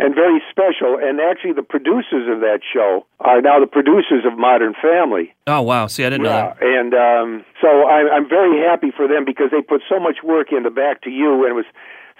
and 0.00 0.14
very 0.14 0.40
special. 0.50 0.96
And 0.96 1.20
actually, 1.20 1.52
the 1.52 1.62
producers 1.62 2.24
of 2.32 2.40
that 2.40 2.60
show 2.64 3.06
are 3.20 3.40
now 3.40 3.60
the 3.60 3.68
producers 3.68 4.24
of 4.24 4.38
Modern 4.38 4.74
Family. 4.80 5.34
Oh 5.46 5.62
wow! 5.62 5.86
See, 5.86 6.04
I 6.04 6.10
didn't 6.10 6.24
yeah. 6.24 6.32
know 6.32 6.54
that. 6.58 6.62
And 6.64 6.90
um, 6.94 7.44
so 7.60 7.68
I'm, 7.86 8.08
I'm 8.08 8.28
very 8.28 8.64
happy 8.64 8.90
for 8.96 9.06
them 9.06 9.24
because 9.24 9.50
they 9.52 9.60
put 9.60 9.82
so 9.88 10.00
much 10.00 10.24
work 10.24 10.52
into 10.52 10.70
Back 10.70 11.02
to 11.02 11.10
You, 11.10 11.44
and 11.44 11.52
it 11.52 11.54
was 11.54 11.68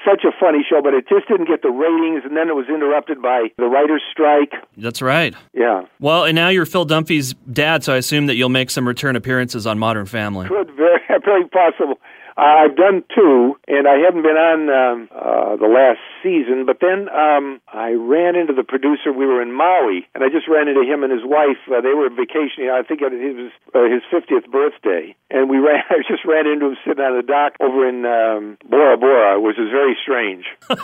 such 0.04 0.24
a 0.24 0.32
funny 0.38 0.64
show, 0.68 0.80
but 0.82 0.94
it 0.94 1.08
just 1.08 1.28
didn't 1.28 1.46
get 1.46 1.62
the 1.62 1.70
ratings, 1.70 2.24
and 2.24 2.36
then 2.36 2.48
it 2.48 2.54
was 2.54 2.66
interrupted 2.68 3.20
by 3.20 3.48
the 3.56 3.66
writer's 3.66 4.02
strike. 4.10 4.52
That's 4.76 5.02
right. 5.02 5.34
Yeah. 5.52 5.82
Well, 5.98 6.24
and 6.24 6.34
now 6.34 6.48
you're 6.48 6.66
Phil 6.66 6.86
Dunphy's 6.86 7.34
dad, 7.52 7.84
so 7.84 7.94
I 7.94 7.96
assume 7.96 8.26
that 8.26 8.36
you'll 8.36 8.48
make 8.48 8.70
some 8.70 8.86
return 8.86 9.16
appearances 9.16 9.66
on 9.66 9.78
Modern 9.78 10.06
Family. 10.06 10.48
Could 10.48 10.70
very, 10.76 11.00
very 11.24 11.48
possible. 11.48 11.98
I've 12.40 12.74
done 12.74 13.04
two, 13.14 13.60
and 13.68 13.84
I 13.86 14.00
haven't 14.00 14.24
been 14.24 14.40
on 14.40 14.60
um, 14.72 15.08
uh, 15.12 15.60
the 15.60 15.68
last 15.68 16.00
season. 16.24 16.64
But 16.64 16.80
then 16.80 17.12
um, 17.12 17.60
I 17.68 17.92
ran 17.92 18.32
into 18.34 18.56
the 18.56 18.64
producer. 18.64 19.12
We 19.12 19.26
were 19.26 19.42
in 19.42 19.52
Maui, 19.52 20.08
and 20.14 20.24
I 20.24 20.32
just 20.32 20.48
ran 20.48 20.64
into 20.66 20.80
him 20.80 21.04
and 21.04 21.12
his 21.12 21.20
wife. 21.20 21.60
Uh, 21.68 21.84
they 21.84 21.92
were 21.92 22.08
vacationing. 22.08 22.72
I 22.72 22.80
think 22.80 23.04
it 23.04 23.12
was 23.12 23.52
uh, 23.76 23.84
his 23.92 24.00
50th 24.08 24.48
birthday, 24.50 25.14
and 25.30 25.50
we 25.50 25.58
ran. 25.66 25.84
I 25.92 26.00
just 26.08 26.24
ran 26.24 26.48
into 26.48 26.72
him 26.72 26.76
sitting 26.80 27.04
on 27.04 27.12
the 27.12 27.22
dock 27.22 27.60
over 27.60 27.84
in 27.84 28.08
um, 28.08 28.56
Bora 28.64 28.96
Bora, 28.96 29.36
which 29.36 29.58
is 29.58 29.68
very 29.68 29.92
strange. 30.00 30.48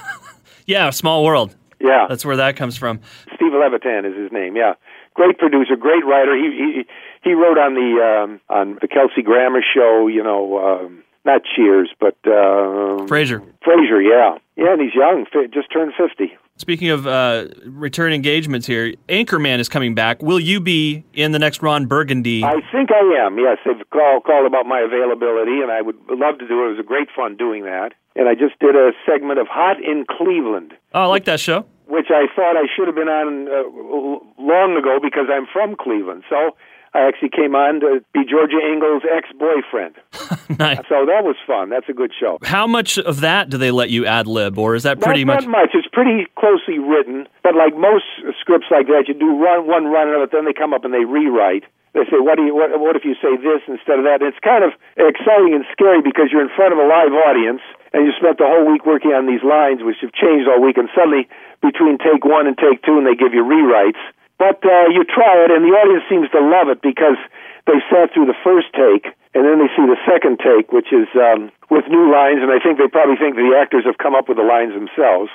yeah, 0.66 0.90
small 0.90 1.25
world. 1.25 1.56
Yeah, 1.80 2.04
that's 2.08 2.25
where 2.25 2.36
that 2.36 2.56
comes 2.56 2.76
from. 2.76 3.00
Steve 3.34 3.52
Levitan 3.52 4.04
is 4.04 4.16
his 4.16 4.32
name. 4.32 4.56
Yeah, 4.56 4.75
great 5.14 5.38
producer, 5.38 5.76
great 5.76 6.04
writer. 6.04 6.36
He 6.36 6.52
he 6.52 6.84
he 7.25 7.32
wrote 7.32 7.56
on 7.56 7.72
the 7.72 7.90
um, 8.04 8.40
on 8.48 8.78
the 8.80 8.88
Kelsey 8.88 9.22
Grammer 9.22 9.64
show. 9.75 10.06
You 10.06 10.22
know. 10.22 10.58
Um, 10.58 11.02
not 11.26 11.42
Cheers, 11.45 11.90
but 12.00 12.16
uh, 12.25 13.04
Frasier. 13.04 13.45
Frasier, 13.66 14.00
yeah, 14.02 14.38
yeah, 14.56 14.73
and 14.73 14.80
he's 14.80 14.95
young, 14.95 15.26
just 15.52 15.71
turned 15.71 15.92
fifty. 15.99 16.33
Speaking 16.59 16.88
of 16.88 17.06
uh, 17.06 17.49
return 17.66 18.14
engagements 18.14 18.66
here, 18.66 18.95
Anchorman 19.11 19.59
is 19.59 19.68
coming 19.68 19.95
back. 19.95 20.23
Will 20.23 20.40
you 20.40 20.59
be 20.59 21.04
in 21.12 21.33
the 21.33 21.38
next 21.38 21.61
Ron 21.62 21.85
Burgundy? 21.85 22.42
I 22.42 22.62
think 22.73 22.90
I 22.90 23.26
am. 23.26 23.38
Yes, 23.38 23.59
they've 23.66 23.90
called 23.90 24.25
called 24.25 24.47
about 24.47 24.64
my 24.64 24.80
availability, 24.80 25.61
and 25.61 25.71
I 25.71 25.83
would 25.83 25.97
love 26.09 26.38
to 26.38 26.49
do 26.49 26.62
it. 26.62 26.68
It 26.68 26.71
was 26.71 26.78
a 26.80 26.88
great 26.88 27.09
fun 27.14 27.37
doing 27.37 27.64
that. 27.64 27.92
And 28.14 28.26
I 28.26 28.35
just 28.35 28.59
did 28.59 28.75
a 28.75 28.92
segment 29.04 29.38
of 29.38 29.47
Hot 29.49 29.76
in 29.85 30.06
Cleveland. 30.09 30.73
Oh, 30.95 31.02
I 31.02 31.06
like 31.06 31.26
that 31.26 31.40
show. 31.40 31.66
Which 31.87 32.06
I 32.09 32.25
thought 32.35 32.56
I 32.56 32.64
should 32.75 32.87
have 32.87 32.97
been 32.97 33.12
on 33.12 33.47
uh, 33.47 34.42
long 34.42 34.76
ago 34.78 34.99
because 35.02 35.26
I'm 35.30 35.47
from 35.52 35.76
Cleveland. 35.76 36.25
So 36.30 36.56
I 36.96 37.08
actually 37.08 37.28
came 37.28 37.52
on 37.52 37.80
to 37.84 38.00
be 38.16 38.24
Georgia 38.24 38.56
Engel's 38.56 39.04
ex-boyfriend. 39.04 40.00
nice. 40.56 40.80
So 40.88 41.04
that 41.04 41.28
was 41.28 41.36
fun. 41.46 41.68
That's 41.68 41.88
a 41.88 41.92
good 41.92 42.10
show. 42.16 42.40
How 42.40 42.66
much 42.66 42.96
of 42.96 43.20
that 43.20 43.50
do 43.52 43.60
they 43.60 43.70
let 43.70 43.90
you 43.90 44.06
ad 44.06 44.26
lib, 44.26 44.56
or 44.58 44.74
is 44.74 44.84
that 44.88 45.00
pretty 45.00 45.24
not, 45.24 45.34
much? 45.34 45.44
Not 45.44 45.68
much. 45.68 45.70
It's 45.76 45.92
pretty 45.92 46.24
closely 46.40 46.80
written, 46.80 47.28
but 47.44 47.52
like 47.54 47.76
most 47.76 48.08
scripts 48.40 48.72
like 48.72 48.88
that, 48.88 49.12
you 49.12 49.14
do 49.14 49.36
run 49.36 49.68
one 49.68 49.92
run 49.92 50.08
of 50.08 50.24
it, 50.24 50.32
then 50.32 50.48
they 50.48 50.56
come 50.56 50.72
up 50.72 50.88
and 50.88 50.94
they 50.94 51.04
rewrite. 51.04 51.68
They 51.92 52.04
say, 52.08 52.16
"What 52.16 52.40
do 52.40 52.48
you? 52.48 52.56
What, 52.56 52.72
what 52.80 52.96
if 52.96 53.04
you 53.04 53.12
say 53.20 53.36
this 53.36 53.60
instead 53.68 54.00
of 54.00 54.08
that?" 54.08 54.24
And 54.24 54.32
it's 54.32 54.40
kind 54.40 54.64
of 54.64 54.72
exciting 54.96 55.52
and 55.52 55.68
scary 55.72 56.00
because 56.00 56.32
you're 56.32 56.44
in 56.44 56.52
front 56.56 56.72
of 56.72 56.80
a 56.80 56.88
live 56.88 57.12
audience 57.12 57.60
and 57.92 58.08
you 58.08 58.12
spent 58.16 58.40
the 58.40 58.48
whole 58.48 58.64
week 58.64 58.88
working 58.88 59.12
on 59.12 59.28
these 59.28 59.44
lines, 59.44 59.84
which 59.84 60.00
have 60.00 60.16
changed 60.16 60.48
all 60.48 60.60
week, 60.64 60.80
and 60.80 60.88
suddenly 60.96 61.28
between 61.60 62.00
take 62.00 62.24
one 62.24 62.48
and 62.48 62.56
take 62.56 62.80
two, 62.84 62.96
and 62.96 63.04
they 63.04 63.16
give 63.16 63.36
you 63.36 63.44
rewrites 63.44 64.00
But 64.38 64.61
uh, 64.64 64.93
you 64.93 65.05
try 65.05 65.45
it, 65.45 65.50
and 65.50 65.64
the 65.64 65.73
audience 65.73 66.05
seems 66.09 66.28
to 66.31 66.40
love 66.40 66.69
it 66.69 66.83
because 66.83 67.16
they 67.66 67.81
sat 67.88 68.12
through 68.12 68.26
the 68.26 68.37
first 68.45 68.69
take, 68.76 69.09
and 69.35 69.45
then 69.45 69.59
they 69.59 69.69
see 69.73 69.85
the 69.88 69.97
second 70.05 70.40
take, 70.45 70.73
which 70.73 70.93
is 70.93 71.09
um, 71.16 71.50
with 71.71 71.85
new 71.88 72.12
lines, 72.12 72.40
and 72.43 72.52
I 72.52 72.61
think 72.61 72.78
they 72.78 72.88
probably 72.88 73.16
think 73.16 73.37
the 73.37 73.57
actors 73.57 73.85
have 73.87 73.99
come 73.99 74.14
up 74.14 74.28
with 74.28 74.37
the 74.37 74.45
lines 74.45 74.75
themselves. 74.75 75.31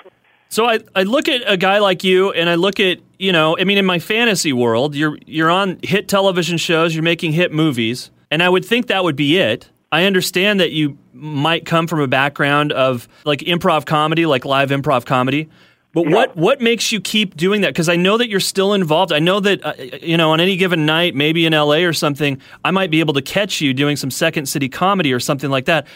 So 0.50 0.66
I, 0.66 0.80
I 0.96 1.04
look 1.04 1.30
at 1.30 1.42
a 1.48 1.58
guy 1.58 1.80
like 1.80 2.04
you, 2.04 2.32
and 2.32 2.50
I 2.50 2.56
look 2.56 2.80
at 2.80 3.00
you 3.18 3.32
know, 3.32 3.56
I 3.58 3.66
mean, 3.66 3.78
in 3.78 3.86
my 3.86 4.00
fantasy 4.00 4.52
world, 4.52 4.96
you're 4.96 5.18
you're 5.26 5.52
on 5.52 5.80
hit 5.84 6.08
television 6.08 6.58
shows, 6.58 6.96
you're 6.96 7.04
making 7.04 7.34
hit 7.34 7.52
movies, 7.52 8.12
and 8.32 8.42
I 8.42 8.50
would 8.50 8.66
think 8.66 8.88
that 8.88 9.04
would 9.04 9.16
be 9.16 9.38
it. 9.38 9.70
I 9.92 10.06
understand 10.06 10.60
that 10.60 10.72
you 10.72 10.98
might 11.14 11.66
come 11.66 11.86
from 11.86 12.00
a 12.00 12.08
background 12.08 12.72
of 12.72 13.08
like 13.24 13.42
improv 13.42 13.86
comedy, 13.86 14.26
like 14.26 14.46
live 14.46 14.70
improv 14.70 15.06
comedy. 15.06 15.50
But 15.94 16.06
yeah. 16.06 16.16
what 16.16 16.38
what 16.38 16.62
makes 16.62 16.92
you 16.92 17.02
keep 17.02 17.36
doing 17.36 17.62
that? 17.62 17.70
Because 17.70 17.90
I 17.90 17.98
know 17.98 18.18
that 18.18 18.30
you're 18.30 18.40
still 18.40 18.74
involved. 18.74 19.12
I 19.12 19.20
know 19.20 19.40
that 19.42 19.66
uh, 19.66 19.74
you 20.02 20.16
know 20.16 20.32
on 20.32 20.40
any 20.40 20.56
given 20.56 20.86
night, 20.86 21.16
maybe 21.16 21.46
in 21.46 21.54
LA 21.54 21.84
or 21.84 21.94
something, 21.94 22.40
I 22.64 22.72
might 22.72 22.92
be 22.92 23.02
able 23.02 23.14
to 23.16 23.22
catch 23.22 23.60
you 23.60 23.74
doing 23.74 23.98
some 23.98 24.10
Second 24.10 24.48
City 24.48 24.70
comedy 24.70 25.12
or 25.12 25.20
something 25.20 25.50
like 25.50 25.66
that. 25.66 25.88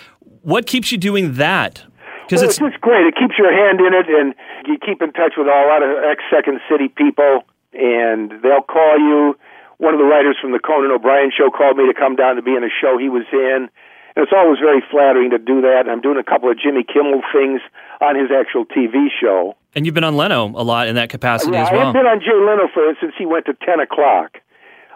What 0.41 0.67
keeps 0.67 0.91
you 0.91 0.97
doing 0.97 1.35
that? 1.35 1.83
Because 2.23 2.41
well, 2.41 2.49
it's, 2.49 2.59
it's 2.59 2.71
just 2.71 2.81
great. 2.81 3.07
It 3.07 3.15
keeps 3.15 3.37
your 3.37 3.53
hand 3.53 3.79
in 3.79 3.93
it, 3.93 4.07
and 4.09 4.35
you 4.67 4.77
keep 4.83 5.01
in 5.01 5.13
touch 5.13 5.33
with 5.37 5.47
a 5.47 5.65
lot 5.69 5.81
of 5.81 6.03
ex 6.03 6.23
Second 6.29 6.59
City 6.69 6.89
people, 6.89 7.43
and 7.73 8.31
they'll 8.43 8.67
call 8.67 8.99
you. 8.99 9.37
One 9.77 9.93
of 9.93 9.99
the 9.99 10.05
writers 10.05 10.37
from 10.39 10.53
the 10.53 10.59
Conan 10.59 10.89
O'Brien 10.91 11.31
show 11.35 11.51
called 11.51 11.75
me 11.75 11.85
to 11.85 11.93
come 11.93 12.15
down 12.15 12.37
to 12.37 12.41
be 12.41 12.55
in 12.55 12.63
a 12.63 12.71
show 12.71 12.97
he 12.97 13.09
was 13.09 13.25
in 13.33 13.67
and 14.15 14.23
it's 14.23 14.31
always 14.35 14.59
very 14.59 14.81
flattering 14.89 15.31
to 15.31 15.37
do 15.37 15.61
that. 15.61 15.81
And 15.81 15.91
I'm 15.91 16.01
doing 16.01 16.17
a 16.17 16.23
couple 16.23 16.49
of 16.49 16.57
Jimmy 16.57 16.83
Kimmel 16.83 17.21
things 17.33 17.59
on 17.99 18.15
his 18.15 18.31
actual 18.31 18.65
TV 18.65 19.07
show. 19.11 19.55
And 19.75 19.85
you've 19.85 19.93
been 19.93 20.05
on 20.05 20.15
Leno 20.15 20.47
a 20.55 20.63
lot 20.63 20.87
in 20.87 20.95
that 20.95 21.09
capacity 21.09 21.51
yeah, 21.51 21.67
as 21.67 21.71
well. 21.71 21.87
I've 21.87 21.93
been 21.93 22.07
on 22.07 22.19
Jay 22.19 22.31
Leno 22.31 22.71
for 22.73 22.95
since 22.99 23.13
he 23.17 23.25
went 23.25 23.45
to 23.45 23.53
10 23.53 23.79
o'clock. 23.81 24.39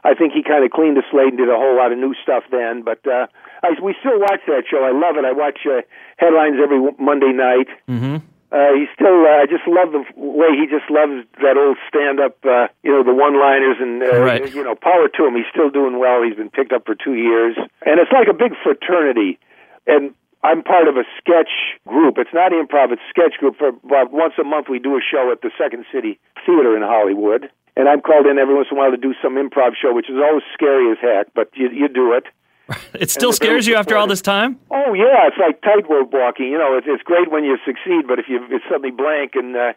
I 0.03 0.13
think 0.15 0.31
he 0.31 0.41
kind 0.41 0.63
of 0.63 0.71
cleaned 0.71 0.95
the 0.95 1.03
slate 1.12 1.36
and 1.36 1.38
did 1.38 1.50
a 1.50 1.59
whole 1.59 1.75
lot 1.75 1.91
of 1.91 1.98
new 1.98 2.15
stuff 2.24 2.43
then. 2.51 2.83
But 2.83 3.03
uh, 3.05 3.27
I, 3.62 3.75
we 3.83 3.93
still 4.00 4.17
watch 4.19 4.39
that 4.48 4.63
show. 4.71 4.79
I 4.88 4.95
love 4.95 5.19
it. 5.19 5.25
I 5.27 5.33
watch 5.36 5.59
uh, 5.67 5.83
headlines 6.15 6.55
every 6.63 6.79
Monday 6.98 7.36
night. 7.36 7.67
Mm-hmm. 7.91 8.24
Uh, 8.50 8.74
he 8.74 8.88
still, 8.95 9.27
uh, 9.27 9.43
I 9.43 9.45
just 9.45 9.67
love 9.67 9.91
the 9.91 10.01
way 10.15 10.57
he 10.57 10.65
just 10.65 10.89
loves 10.89 11.21
that 11.38 11.53
old 11.53 11.77
stand-up, 11.86 12.39
uh, 12.41 12.65
you 12.81 12.89
know, 12.89 13.03
the 13.03 13.13
one-liners 13.13 13.77
and, 13.77 14.01
uh, 14.01 14.24
right. 14.25 14.41
you 14.55 14.63
know, 14.63 14.74
power 14.74 15.05
to 15.05 15.27
him. 15.27 15.36
He's 15.36 15.45
still 15.53 15.69
doing 15.69 16.00
well. 16.00 16.24
He's 16.24 16.33
been 16.33 16.50
picked 16.50 16.74
up 16.74 16.88
for 16.88 16.95
two 16.95 17.13
years. 17.13 17.53
And 17.86 18.00
it's 18.00 18.12
like 18.12 18.25
a 18.27 18.33
big 18.33 18.57
fraternity. 18.63 19.38
And 19.86 20.15
I'm 20.41 20.63
part 20.63 20.88
of 20.88 20.96
a 20.96 21.03
sketch 21.17 21.51
group. 21.88 22.15
It's 22.17 22.34
not 22.34 22.51
improv, 22.51 22.91
it's 22.91 23.01
sketch 23.10 23.39
group. 23.39 23.58
For 23.58 23.69
about 23.69 24.12
once 24.12 24.34
a 24.39 24.43
month, 24.43 24.67
we 24.69 24.79
do 24.79 24.96
a 24.96 25.01
show 25.03 25.31
at 25.31 25.41
the 25.41 25.51
Second 25.58 25.86
City 25.91 26.19
Theater 26.46 26.75
in 26.75 26.84
Hollywood. 26.84 27.50
And 27.75 27.88
I'm 27.88 28.01
called 28.01 28.25
in 28.25 28.38
every 28.38 28.55
once 28.55 28.67
in 28.72 28.77
a 28.77 28.79
while 28.79 28.91
to 28.91 28.98
do 28.98 29.13
some 29.22 29.36
improv 29.36 29.72
show, 29.81 29.93
which 29.93 30.10
is 30.10 30.15
always 30.15 30.43
scary 30.53 30.91
as 30.91 30.98
heck, 31.01 31.34
but 31.34 31.50
you, 31.55 31.69
you 31.69 31.88
do 31.88 32.13
it. 32.13 32.25
It 32.93 33.10
still 33.10 33.34
scares 33.34 33.65
you 33.65 33.75
after 33.75 33.98
all 33.98 34.05
this 34.05 34.22
time? 34.22 34.60
Oh 34.69 34.93
yeah, 34.93 35.27
it's 35.27 35.38
like 35.39 35.62
tightrope 35.62 36.13
walking. 36.13 36.51
You 36.51 36.58
know, 36.60 36.77
it's 36.77 36.86
it's 36.88 37.01
great 37.01 37.31
when 37.31 37.43
you 37.43 37.58
succeed, 37.65 38.05
but 38.08 38.19
if 38.19 38.25
you 38.29 38.46
it's 38.51 38.63
suddenly 38.65 38.91
blank 38.91 39.31
and 39.34 39.55
uh, 39.55 39.74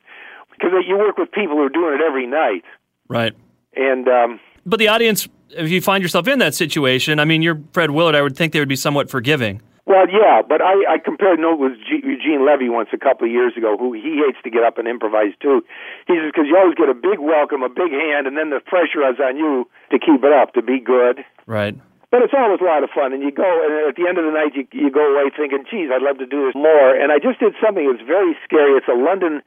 because 0.50 0.70
you 0.86 0.98
work 0.98 1.16
with 1.16 1.32
people 1.32 1.56
who 1.56 1.62
are 1.62 1.70
doing 1.70 1.94
it 1.94 2.02
every 2.02 2.26
night, 2.26 2.64
right? 3.08 3.34
And 3.74 4.08
um, 4.08 4.40
but 4.66 4.78
the 4.78 4.88
audience, 4.88 5.26
if 5.50 5.70
you 5.70 5.80
find 5.80 6.02
yourself 6.02 6.28
in 6.28 6.38
that 6.40 6.54
situation, 6.54 7.18
I 7.18 7.24
mean, 7.24 7.40
you're 7.40 7.60
Fred 7.72 7.92
Willard. 7.92 8.14
I 8.14 8.20
would 8.20 8.36
think 8.36 8.52
they 8.52 8.58
would 8.58 8.68
be 8.68 8.76
somewhat 8.76 9.08
forgiving. 9.08 9.62
Well, 9.84 10.06
yeah, 10.06 10.42
but 10.46 10.62
I, 10.62 10.94
I 10.94 10.98
compared 11.02 11.40
note 11.40 11.58
with 11.58 11.74
G- 11.82 12.06
Eugene 12.06 12.46
Levy 12.46 12.70
once 12.70 12.90
a 12.94 12.98
couple 12.98 13.26
of 13.26 13.32
years 13.34 13.56
ago, 13.56 13.74
who 13.76 13.92
he 13.92 14.22
hates 14.22 14.38
to 14.44 14.50
get 14.50 14.62
up 14.62 14.78
and 14.78 14.86
improvise 14.86 15.34
too. 15.42 15.66
He 16.06 16.14
says 16.14 16.30
because 16.30 16.46
you 16.46 16.54
always 16.54 16.78
get 16.78 16.88
a 16.88 16.94
big 16.94 17.18
welcome, 17.18 17.66
a 17.66 17.68
big 17.68 17.90
hand, 17.90 18.30
and 18.30 18.38
then 18.38 18.50
the 18.54 18.62
pressure 18.62 19.02
is 19.10 19.18
on 19.18 19.36
you 19.36 19.66
to 19.90 19.98
keep 19.98 20.22
it 20.22 20.32
up, 20.32 20.54
to 20.54 20.62
be 20.62 20.78
good. 20.78 21.26
Right. 21.46 21.74
But 22.14 22.22
it's 22.22 22.36
always 22.36 22.60
a 22.60 22.68
lot 22.68 22.84
of 22.84 22.90
fun, 22.94 23.10
and 23.16 23.24
you 23.24 23.32
go, 23.32 23.42
and 23.42 23.88
at 23.88 23.96
the 23.96 24.06
end 24.06 24.20
of 24.20 24.24
the 24.28 24.30
night, 24.30 24.54
you 24.54 24.68
you 24.70 24.92
go 24.92 25.02
away 25.02 25.32
thinking, 25.34 25.64
"Geez, 25.66 25.90
I'd 25.90 26.04
love 26.04 26.18
to 26.22 26.28
do 26.30 26.46
this 26.46 26.54
more." 26.54 26.94
And 26.94 27.10
I 27.10 27.18
just 27.18 27.40
did 27.40 27.56
something 27.58 27.88
that's 27.88 28.06
very 28.06 28.36
scary. 28.44 28.78
It's 28.78 28.86
a 28.86 28.94
London 28.94 29.42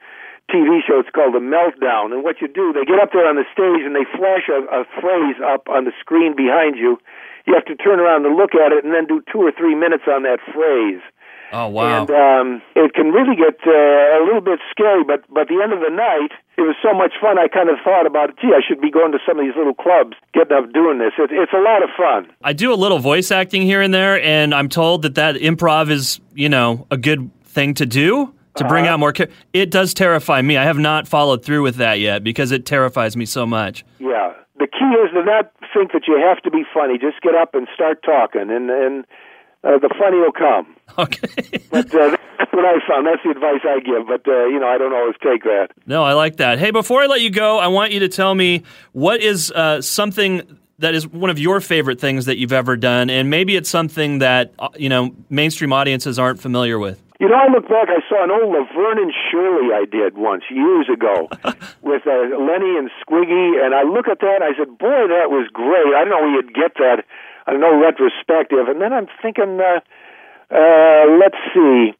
TV 0.51 0.81
show. 0.85 0.99
It's 0.99 1.09
called 1.09 1.33
The 1.33 1.45
Meltdown. 1.45 2.13
And 2.13 2.23
what 2.23 2.41
you 2.41 2.47
do, 2.47 2.73
they 2.73 2.85
get 2.85 2.99
up 2.99 3.13
there 3.13 3.25
on 3.25 3.37
the 3.37 3.47
stage 3.53 3.85
and 3.85 3.95
they 3.95 4.05
flash 4.17 4.49
a, 4.49 4.65
a 4.69 4.85
phrase 4.99 5.37
up 5.41 5.69
on 5.69 5.85
the 5.85 5.93
screen 6.01 6.35
behind 6.35 6.77
you. 6.77 6.99
You 7.45 7.53
have 7.53 7.65
to 7.65 7.75
turn 7.75 7.99
around 7.99 8.25
and 8.25 8.35
look 8.35 8.55
at 8.55 8.71
it, 8.71 8.83
and 8.83 8.93
then 8.93 9.05
do 9.05 9.21
two 9.31 9.41
or 9.41 9.51
three 9.51 9.75
minutes 9.75 10.03
on 10.07 10.23
that 10.23 10.39
phrase. 10.53 11.01
Oh 11.51 11.67
wow! 11.67 12.01
And 12.01 12.09
um, 12.09 12.61
it 12.75 12.93
can 12.93 13.11
really 13.11 13.35
get 13.35 13.59
uh, 13.65 13.71
a 13.71 14.21
little 14.25 14.41
bit 14.41 14.59
scary, 14.71 15.03
but 15.03 15.23
but 15.29 15.47
the 15.47 15.61
end 15.61 15.73
of 15.73 15.79
the 15.79 15.93
night, 15.93 16.31
it 16.57 16.61
was 16.61 16.75
so 16.81 16.93
much 16.93 17.13
fun. 17.21 17.37
I 17.37 17.47
kind 17.47 17.69
of 17.69 17.77
thought 17.83 18.07
about, 18.07 18.35
gee, 18.41 18.49
I 18.49 18.61
should 18.67 18.81
be 18.81 18.89
going 18.89 19.11
to 19.11 19.19
some 19.27 19.39
of 19.39 19.45
these 19.45 19.55
little 19.55 19.75
clubs, 19.75 20.17
getting 20.33 20.57
up 20.57 20.73
doing 20.73 20.97
this. 20.97 21.13
It, 21.17 21.29
it's 21.31 21.53
a 21.53 21.61
lot 21.61 21.83
of 21.83 21.89
fun. 21.95 22.33
I 22.43 22.53
do 22.53 22.73
a 22.73 22.75
little 22.75 22.99
voice 22.99 23.31
acting 23.31 23.61
here 23.61 23.81
and 23.81 23.93
there, 23.93 24.19
and 24.21 24.55
I'm 24.55 24.69
told 24.69 25.03
that 25.03 25.15
that 25.15 25.35
improv 25.35 25.91
is, 25.91 26.19
you 26.33 26.49
know, 26.49 26.87
a 26.89 26.97
good 26.97 27.29
thing 27.43 27.75
to 27.75 27.85
do 27.85 28.33
to 28.55 28.67
bring 28.67 28.85
uh-huh. 28.85 28.93
out 28.93 28.99
more. 28.99 29.13
Ca- 29.13 29.27
it 29.53 29.69
does 29.69 29.93
terrify 29.93 30.41
me. 30.41 30.57
I 30.57 30.63
have 30.63 30.77
not 30.77 31.07
followed 31.07 31.43
through 31.45 31.61
with 31.61 31.75
that 31.75 31.99
yet 31.99 32.23
because 32.23 32.51
it 32.51 32.65
terrifies 32.65 33.15
me 33.15 33.25
so 33.25 33.45
much. 33.45 33.85
Yeah, 33.99 34.33
the 34.65 34.71
key 34.71 34.95
is 35.05 35.11
to 35.13 35.23
not 35.23 35.51
think 35.73 35.91
that 35.93 36.07
you 36.07 36.17
have 36.17 36.41
to 36.43 36.51
be 36.51 36.63
funny. 36.73 36.97
Just 36.97 37.21
get 37.21 37.35
up 37.35 37.53
and 37.53 37.67
start 37.73 38.01
talking, 38.03 38.49
and 38.49 38.69
and 38.69 39.05
uh, 39.63 39.77
the 39.77 39.93
funny 39.97 40.17
will 40.17 40.31
come. 40.31 40.75
Okay. 40.97 41.27
but 41.71 41.93
uh, 41.93 42.15
that's 42.37 42.53
what 42.53 42.63
I 42.63 42.75
found. 42.87 43.05
That's 43.05 43.21
the 43.23 43.31
advice 43.31 43.59
I 43.67 43.79
give. 43.81 44.07
But 44.07 44.25
uh, 44.27 44.45
you 44.45 44.59
know, 44.59 44.67
I 44.67 44.77
don't 44.77 44.93
always 44.93 45.15
take 45.21 45.43
that. 45.43 45.69
No, 45.85 46.03
I 46.03 46.13
like 46.13 46.37
that. 46.37 46.57
Hey, 46.57 46.71
before 46.71 47.01
I 47.01 47.07
let 47.07 47.21
you 47.21 47.29
go, 47.29 47.57
I 47.59 47.67
want 47.67 47.91
you 47.91 47.99
to 48.01 48.07
tell 48.07 48.33
me 48.33 48.63
what 48.93 49.19
is 49.21 49.51
uh, 49.51 49.81
something 49.81 50.57
that 50.79 50.93
is 50.93 51.07
one 51.07 51.29
of 51.29 51.39
your 51.39 51.59
favorite 51.59 51.99
things 51.99 52.25
that 52.25 52.37
you've 52.37 52.53
ever 52.53 52.77
done, 52.77 53.09
and 53.09 53.29
maybe 53.29 53.55
it's 53.57 53.69
something 53.69 54.19
that 54.19 54.53
uh, 54.59 54.69
you 54.77 54.87
know 54.87 55.13
mainstream 55.29 55.73
audiences 55.73 56.17
aren't 56.17 56.39
familiar 56.41 56.79
with. 56.79 57.01
You 57.19 57.29
know, 57.29 57.35
I 57.35 57.47
look 57.47 57.69
back. 57.69 57.87
I 57.87 58.03
saw 58.09 58.23
an 58.23 58.31
old 58.31 58.51
Laverne 58.51 58.99
and 58.99 59.13
Shirley 59.31 59.71
I 59.71 59.85
did 59.85 60.17
once 60.17 60.43
years 60.51 60.89
ago 60.91 61.29
with 61.81 62.03
uh, 62.03 62.35
Lenny 62.35 62.75
and 62.75 62.91
Squiggy, 62.99 63.63
and 63.63 63.73
I 63.73 63.83
look 63.83 64.07
at 64.07 64.19
that. 64.19 64.43
and 64.43 64.47
I 64.47 64.51
said, 64.57 64.77
"Boy, 64.77 65.07
that 65.07 65.31
was 65.31 65.47
great." 65.53 65.95
I 65.95 66.03
don't 66.03 66.11
know 66.11 66.27
you'd 66.27 66.53
get 66.53 66.75
that 66.75 67.05
I 67.47 67.51
don't 67.51 67.61
know 67.61 67.77
retrospective. 67.79 68.67
And 68.67 68.81
then 68.81 68.93
I'm 68.93 69.07
thinking, 69.21 69.61
uh, 69.61 69.79
uh, 70.49 71.05
let's 71.21 71.37
see. 71.53 71.93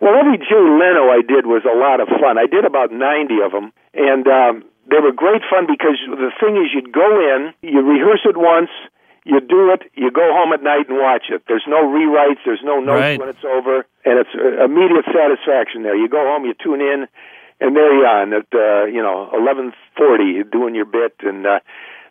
Well, 0.00 0.14
every 0.14 0.38
Jay 0.38 0.62
Leno 0.62 1.10
I 1.10 1.22
did 1.26 1.46
was 1.46 1.62
a 1.66 1.74
lot 1.74 2.00
of 2.00 2.08
fun. 2.20 2.38
I 2.38 2.46
did 2.46 2.64
about 2.64 2.92
90 2.92 3.34
of 3.42 3.52
them, 3.52 3.72
and 3.94 4.26
um, 4.26 4.64
they 4.90 5.00
were 5.00 5.12
great 5.12 5.42
fun 5.48 5.66
because 5.66 5.98
the 6.06 6.30
thing 6.38 6.56
is, 6.60 6.70
you'd 6.74 6.92
go 6.92 7.08
in, 7.34 7.54
you 7.62 7.80
rehearse 7.80 8.22
it 8.24 8.36
once, 8.36 8.70
you 9.24 9.40
do 9.40 9.72
it, 9.72 9.82
you 9.94 10.10
go 10.10 10.24
home 10.36 10.52
at 10.52 10.62
night 10.62 10.88
and 10.88 10.98
watch 10.98 11.32
it. 11.32 11.42
There's 11.48 11.64
no 11.66 11.80
rewrites, 11.88 12.44
there's 12.44 12.62
no 12.62 12.80
notes 12.80 13.00
right. 13.00 13.18
when 13.18 13.28
it's 13.28 13.44
over, 13.44 13.86
and 14.04 14.20
it's 14.20 14.30
uh, 14.36 14.64
immediate 14.64 15.08
satisfaction 15.08 15.82
there. 15.82 15.96
You 15.96 16.08
go 16.08 16.20
home, 16.20 16.44
you 16.44 16.54
tune 16.62 16.80
in, 16.80 17.08
and 17.60 17.74
there 17.74 17.92
you 17.96 18.04
are 18.04 18.22
at 18.22 18.48
uh, 18.52 18.84
you 18.84 19.02
know 19.02 19.30
11:40 19.32 20.50
doing 20.52 20.74
your 20.74 20.84
bit, 20.84 21.16
and 21.20 21.46
uh, 21.46 21.60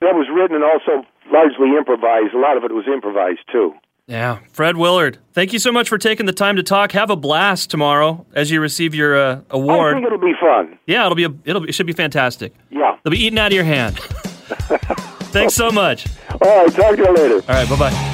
that 0.01 0.15
was 0.15 0.27
written 0.33 0.55
and 0.55 0.65
also 0.65 1.05
largely 1.31 1.77
improvised. 1.77 2.33
A 2.33 2.39
lot 2.39 2.57
of 2.57 2.63
it 2.63 2.73
was 2.73 2.85
improvised 2.91 3.45
too. 3.51 3.73
Yeah, 4.07 4.39
Fred 4.51 4.75
Willard. 4.75 5.19
Thank 5.31 5.53
you 5.53 5.59
so 5.59 5.71
much 5.71 5.87
for 5.87 5.97
taking 5.97 6.25
the 6.25 6.33
time 6.33 6.57
to 6.57 6.63
talk. 6.63 6.91
Have 6.91 7.09
a 7.09 7.15
blast 7.15 7.69
tomorrow 7.69 8.25
as 8.33 8.51
you 8.51 8.59
receive 8.59 8.93
your 8.93 9.15
uh, 9.15 9.41
award. 9.49 9.93
I 9.93 9.97
think 9.97 10.07
it'll 10.07 10.17
be 10.17 10.33
fun. 10.41 10.77
Yeah, 10.87 11.05
it'll 11.05 11.15
be 11.15 11.23
a, 11.23 11.33
it'll 11.45 11.61
be, 11.61 11.69
it 11.69 11.73
should 11.73 11.87
be 11.87 11.93
fantastic. 11.93 12.53
Yeah, 12.69 12.97
they'll 13.03 13.11
be 13.11 13.23
eating 13.23 13.39
out 13.39 13.51
of 13.51 13.53
your 13.53 13.63
hand. 13.63 13.99
Thanks 15.33 15.55
so 15.55 15.71
much. 15.71 16.05
All 16.29 16.63
right, 16.63 16.71
talk 16.71 16.95
to 16.95 17.01
you 17.01 17.11
later. 17.11 17.35
All 17.35 17.55
right, 17.55 17.67
bye 17.67 17.75
bye. 17.75 18.13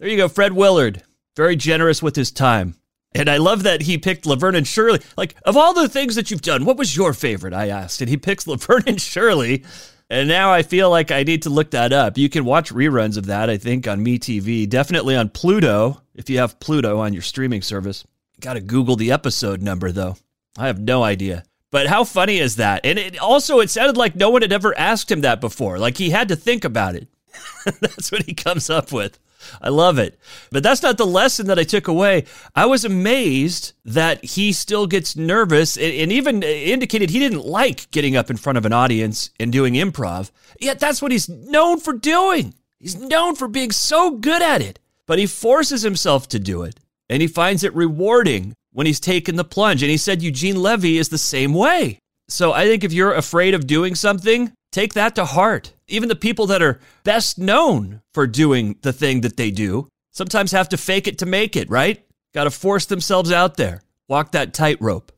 There 0.00 0.08
you 0.08 0.16
go, 0.16 0.28
Fred 0.28 0.52
Willard. 0.52 1.02
Very 1.36 1.54
generous 1.54 2.02
with 2.02 2.16
his 2.16 2.32
time. 2.32 2.74
And 3.14 3.30
I 3.30 3.36
love 3.36 3.62
that 3.62 3.82
he 3.82 3.96
picked 3.96 4.26
Laverne 4.26 4.56
and 4.56 4.66
Shirley. 4.66 5.00
Like, 5.16 5.36
of 5.44 5.56
all 5.56 5.72
the 5.72 5.88
things 5.88 6.16
that 6.16 6.30
you've 6.30 6.42
done, 6.42 6.64
what 6.64 6.76
was 6.76 6.96
your 6.96 7.12
favorite? 7.12 7.54
I 7.54 7.68
asked. 7.68 8.00
And 8.00 8.10
he 8.10 8.16
picks 8.16 8.46
Laverne 8.48 8.82
and 8.88 9.00
Shirley. 9.00 9.64
And 10.10 10.28
now 10.28 10.52
I 10.52 10.62
feel 10.62 10.90
like 10.90 11.10
I 11.10 11.22
need 11.22 11.42
to 11.42 11.50
look 11.50 11.70
that 11.70 11.92
up. 11.92 12.18
You 12.18 12.28
can 12.28 12.44
watch 12.44 12.72
reruns 12.72 13.16
of 13.16 13.26
that, 13.26 13.48
I 13.48 13.56
think, 13.56 13.86
on 13.86 14.04
MeTV. 14.04 14.68
Definitely 14.68 15.16
on 15.16 15.28
Pluto, 15.28 16.02
if 16.14 16.28
you 16.28 16.38
have 16.38 16.60
Pluto 16.60 16.98
on 16.98 17.12
your 17.12 17.22
streaming 17.22 17.62
service. 17.62 18.04
Got 18.40 18.54
to 18.54 18.60
Google 18.60 18.96
the 18.96 19.12
episode 19.12 19.62
number, 19.62 19.92
though. 19.92 20.16
I 20.58 20.66
have 20.66 20.80
no 20.80 21.02
idea. 21.02 21.44
But 21.76 21.88
how 21.88 22.04
funny 22.04 22.38
is 22.38 22.56
that? 22.56 22.86
And 22.86 22.98
it 22.98 23.18
also, 23.18 23.60
it 23.60 23.68
sounded 23.68 23.98
like 23.98 24.16
no 24.16 24.30
one 24.30 24.40
had 24.40 24.50
ever 24.50 24.72
asked 24.78 25.12
him 25.12 25.20
that 25.20 25.42
before. 25.42 25.78
Like 25.78 25.98
he 25.98 26.08
had 26.08 26.28
to 26.28 26.34
think 26.34 26.64
about 26.64 26.94
it. 26.94 27.06
That's 27.82 28.10
what 28.10 28.22
he 28.22 28.32
comes 28.32 28.70
up 28.70 28.92
with. 28.92 29.18
I 29.60 29.68
love 29.68 29.98
it. 29.98 30.18
But 30.50 30.62
that's 30.62 30.82
not 30.82 30.96
the 30.96 31.04
lesson 31.06 31.48
that 31.48 31.58
I 31.58 31.64
took 31.64 31.86
away. 31.86 32.24
I 32.54 32.64
was 32.64 32.86
amazed 32.86 33.74
that 33.84 34.24
he 34.24 34.54
still 34.54 34.86
gets 34.86 35.16
nervous 35.16 35.76
and, 35.76 36.10
even 36.10 36.42
indicated 36.42 37.10
he 37.10 37.18
didn't 37.18 37.44
like 37.44 37.90
getting 37.90 38.16
up 38.16 38.30
in 38.30 38.38
front 38.38 38.56
of 38.56 38.64
an 38.64 38.72
audience 38.72 39.28
and 39.38 39.52
doing 39.52 39.74
improv. 39.74 40.30
Yet 40.58 40.80
that's 40.80 41.02
what 41.02 41.12
he's 41.12 41.28
known 41.28 41.78
for 41.78 41.92
doing. 41.92 42.54
He's 42.80 42.96
known 42.96 43.34
for 43.34 43.48
being 43.48 43.70
so 43.70 44.12
good 44.12 44.40
at 44.40 44.62
it. 44.62 44.78
But 45.04 45.18
he 45.18 45.26
forces 45.26 45.82
himself 45.82 46.26
to 46.28 46.38
do 46.38 46.62
it 46.62 46.80
and 47.10 47.20
he 47.20 47.28
finds 47.28 47.62
it 47.64 47.74
rewarding 47.74 48.54
when 48.76 48.86
he's 48.86 49.00
taken 49.00 49.36
the 49.36 49.44
plunge. 49.44 49.82
And 49.82 49.90
he 49.90 49.96
said 49.96 50.20
Eugene 50.20 50.60
Levy 50.62 50.98
is 50.98 51.08
the 51.08 51.16
same 51.16 51.54
way. 51.54 51.98
So 52.28 52.52
I 52.52 52.66
think 52.66 52.84
if 52.84 52.92
you're 52.92 53.14
afraid 53.14 53.54
of 53.54 53.66
doing 53.66 53.94
something, 53.94 54.52
take 54.70 54.92
that 54.92 55.14
to 55.14 55.24
heart. 55.24 55.72
Even 55.88 56.10
the 56.10 56.14
people 56.14 56.46
that 56.48 56.60
are 56.60 56.78
best 57.02 57.38
known 57.38 58.02
for 58.12 58.26
doing 58.26 58.76
the 58.82 58.92
thing 58.92 59.22
that 59.22 59.38
they 59.38 59.50
do 59.50 59.88
sometimes 60.12 60.52
have 60.52 60.68
to 60.68 60.76
fake 60.76 61.08
it 61.08 61.16
to 61.20 61.26
make 61.26 61.56
it, 61.56 61.70
right? 61.70 62.04
Got 62.34 62.44
to 62.44 62.50
force 62.50 62.84
themselves 62.84 63.32
out 63.32 63.56
there, 63.56 63.82
walk 64.08 64.32
that 64.32 64.52
tightrope. 64.52 65.10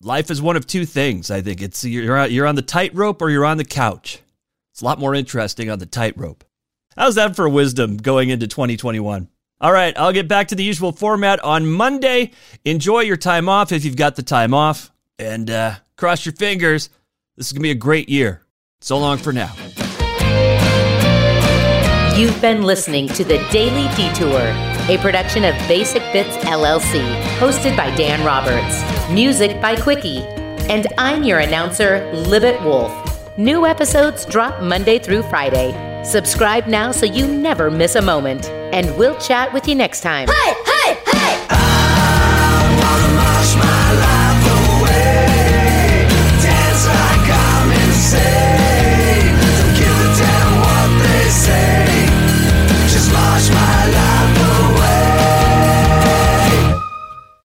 Life 0.00 0.30
is 0.30 0.40
one 0.40 0.56
of 0.56 0.66
two 0.66 0.86
things, 0.86 1.30
I 1.30 1.42
think. 1.42 1.60
It's 1.60 1.84
you're, 1.84 2.24
you're 2.24 2.46
on 2.46 2.54
the 2.54 2.62
tightrope 2.62 3.20
or 3.20 3.28
you're 3.28 3.44
on 3.44 3.58
the 3.58 3.66
couch. 3.66 4.20
It's 4.72 4.80
a 4.80 4.84
lot 4.86 4.98
more 4.98 5.14
interesting 5.14 5.68
on 5.68 5.78
the 5.78 5.84
tightrope. 5.84 6.42
How's 6.96 7.16
that 7.16 7.36
for 7.36 7.50
wisdom 7.50 7.98
going 7.98 8.30
into 8.30 8.46
2021? 8.46 9.28
All 9.64 9.72
right, 9.72 9.96
I'll 9.98 10.12
get 10.12 10.28
back 10.28 10.48
to 10.48 10.54
the 10.54 10.62
usual 10.62 10.92
format 10.92 11.42
on 11.42 11.66
Monday. 11.66 12.32
Enjoy 12.66 13.00
your 13.00 13.16
time 13.16 13.48
off 13.48 13.72
if 13.72 13.82
you've 13.82 13.96
got 13.96 14.14
the 14.14 14.22
time 14.22 14.52
off. 14.52 14.92
And 15.18 15.50
uh, 15.50 15.76
cross 15.96 16.26
your 16.26 16.34
fingers. 16.34 16.90
This 17.38 17.46
is 17.46 17.52
going 17.54 17.60
to 17.60 17.62
be 17.62 17.70
a 17.70 17.74
great 17.74 18.10
year. 18.10 18.42
So 18.82 18.98
long 18.98 19.16
for 19.16 19.32
now. 19.32 19.54
You've 22.14 22.38
been 22.42 22.64
listening 22.64 23.08
to 23.08 23.24
The 23.24 23.38
Daily 23.50 23.88
Detour, 23.96 24.42
a 24.94 24.98
production 25.00 25.44
of 25.44 25.54
Basic 25.66 26.02
Bits 26.12 26.36
LLC, 26.44 27.02
hosted 27.38 27.74
by 27.74 27.90
Dan 27.96 28.22
Roberts. 28.22 28.82
Music 29.10 29.62
by 29.62 29.76
Quickie. 29.76 30.24
And 30.68 30.88
I'm 30.98 31.22
your 31.22 31.38
announcer, 31.38 32.00
Libet 32.12 32.62
Wolf. 32.64 32.92
New 33.38 33.64
episodes 33.64 34.26
drop 34.26 34.62
Monday 34.62 34.98
through 34.98 35.22
Friday. 35.22 35.72
Subscribe 36.04 36.66
now 36.66 36.92
so 36.92 37.06
you 37.06 37.26
never 37.26 37.70
miss 37.70 37.94
a 37.94 38.02
moment. 38.02 38.50
And 38.74 38.98
we'll 38.98 39.16
chat 39.20 39.52
with 39.52 39.68
you 39.68 39.76
next 39.76 40.00
time. 40.00 40.26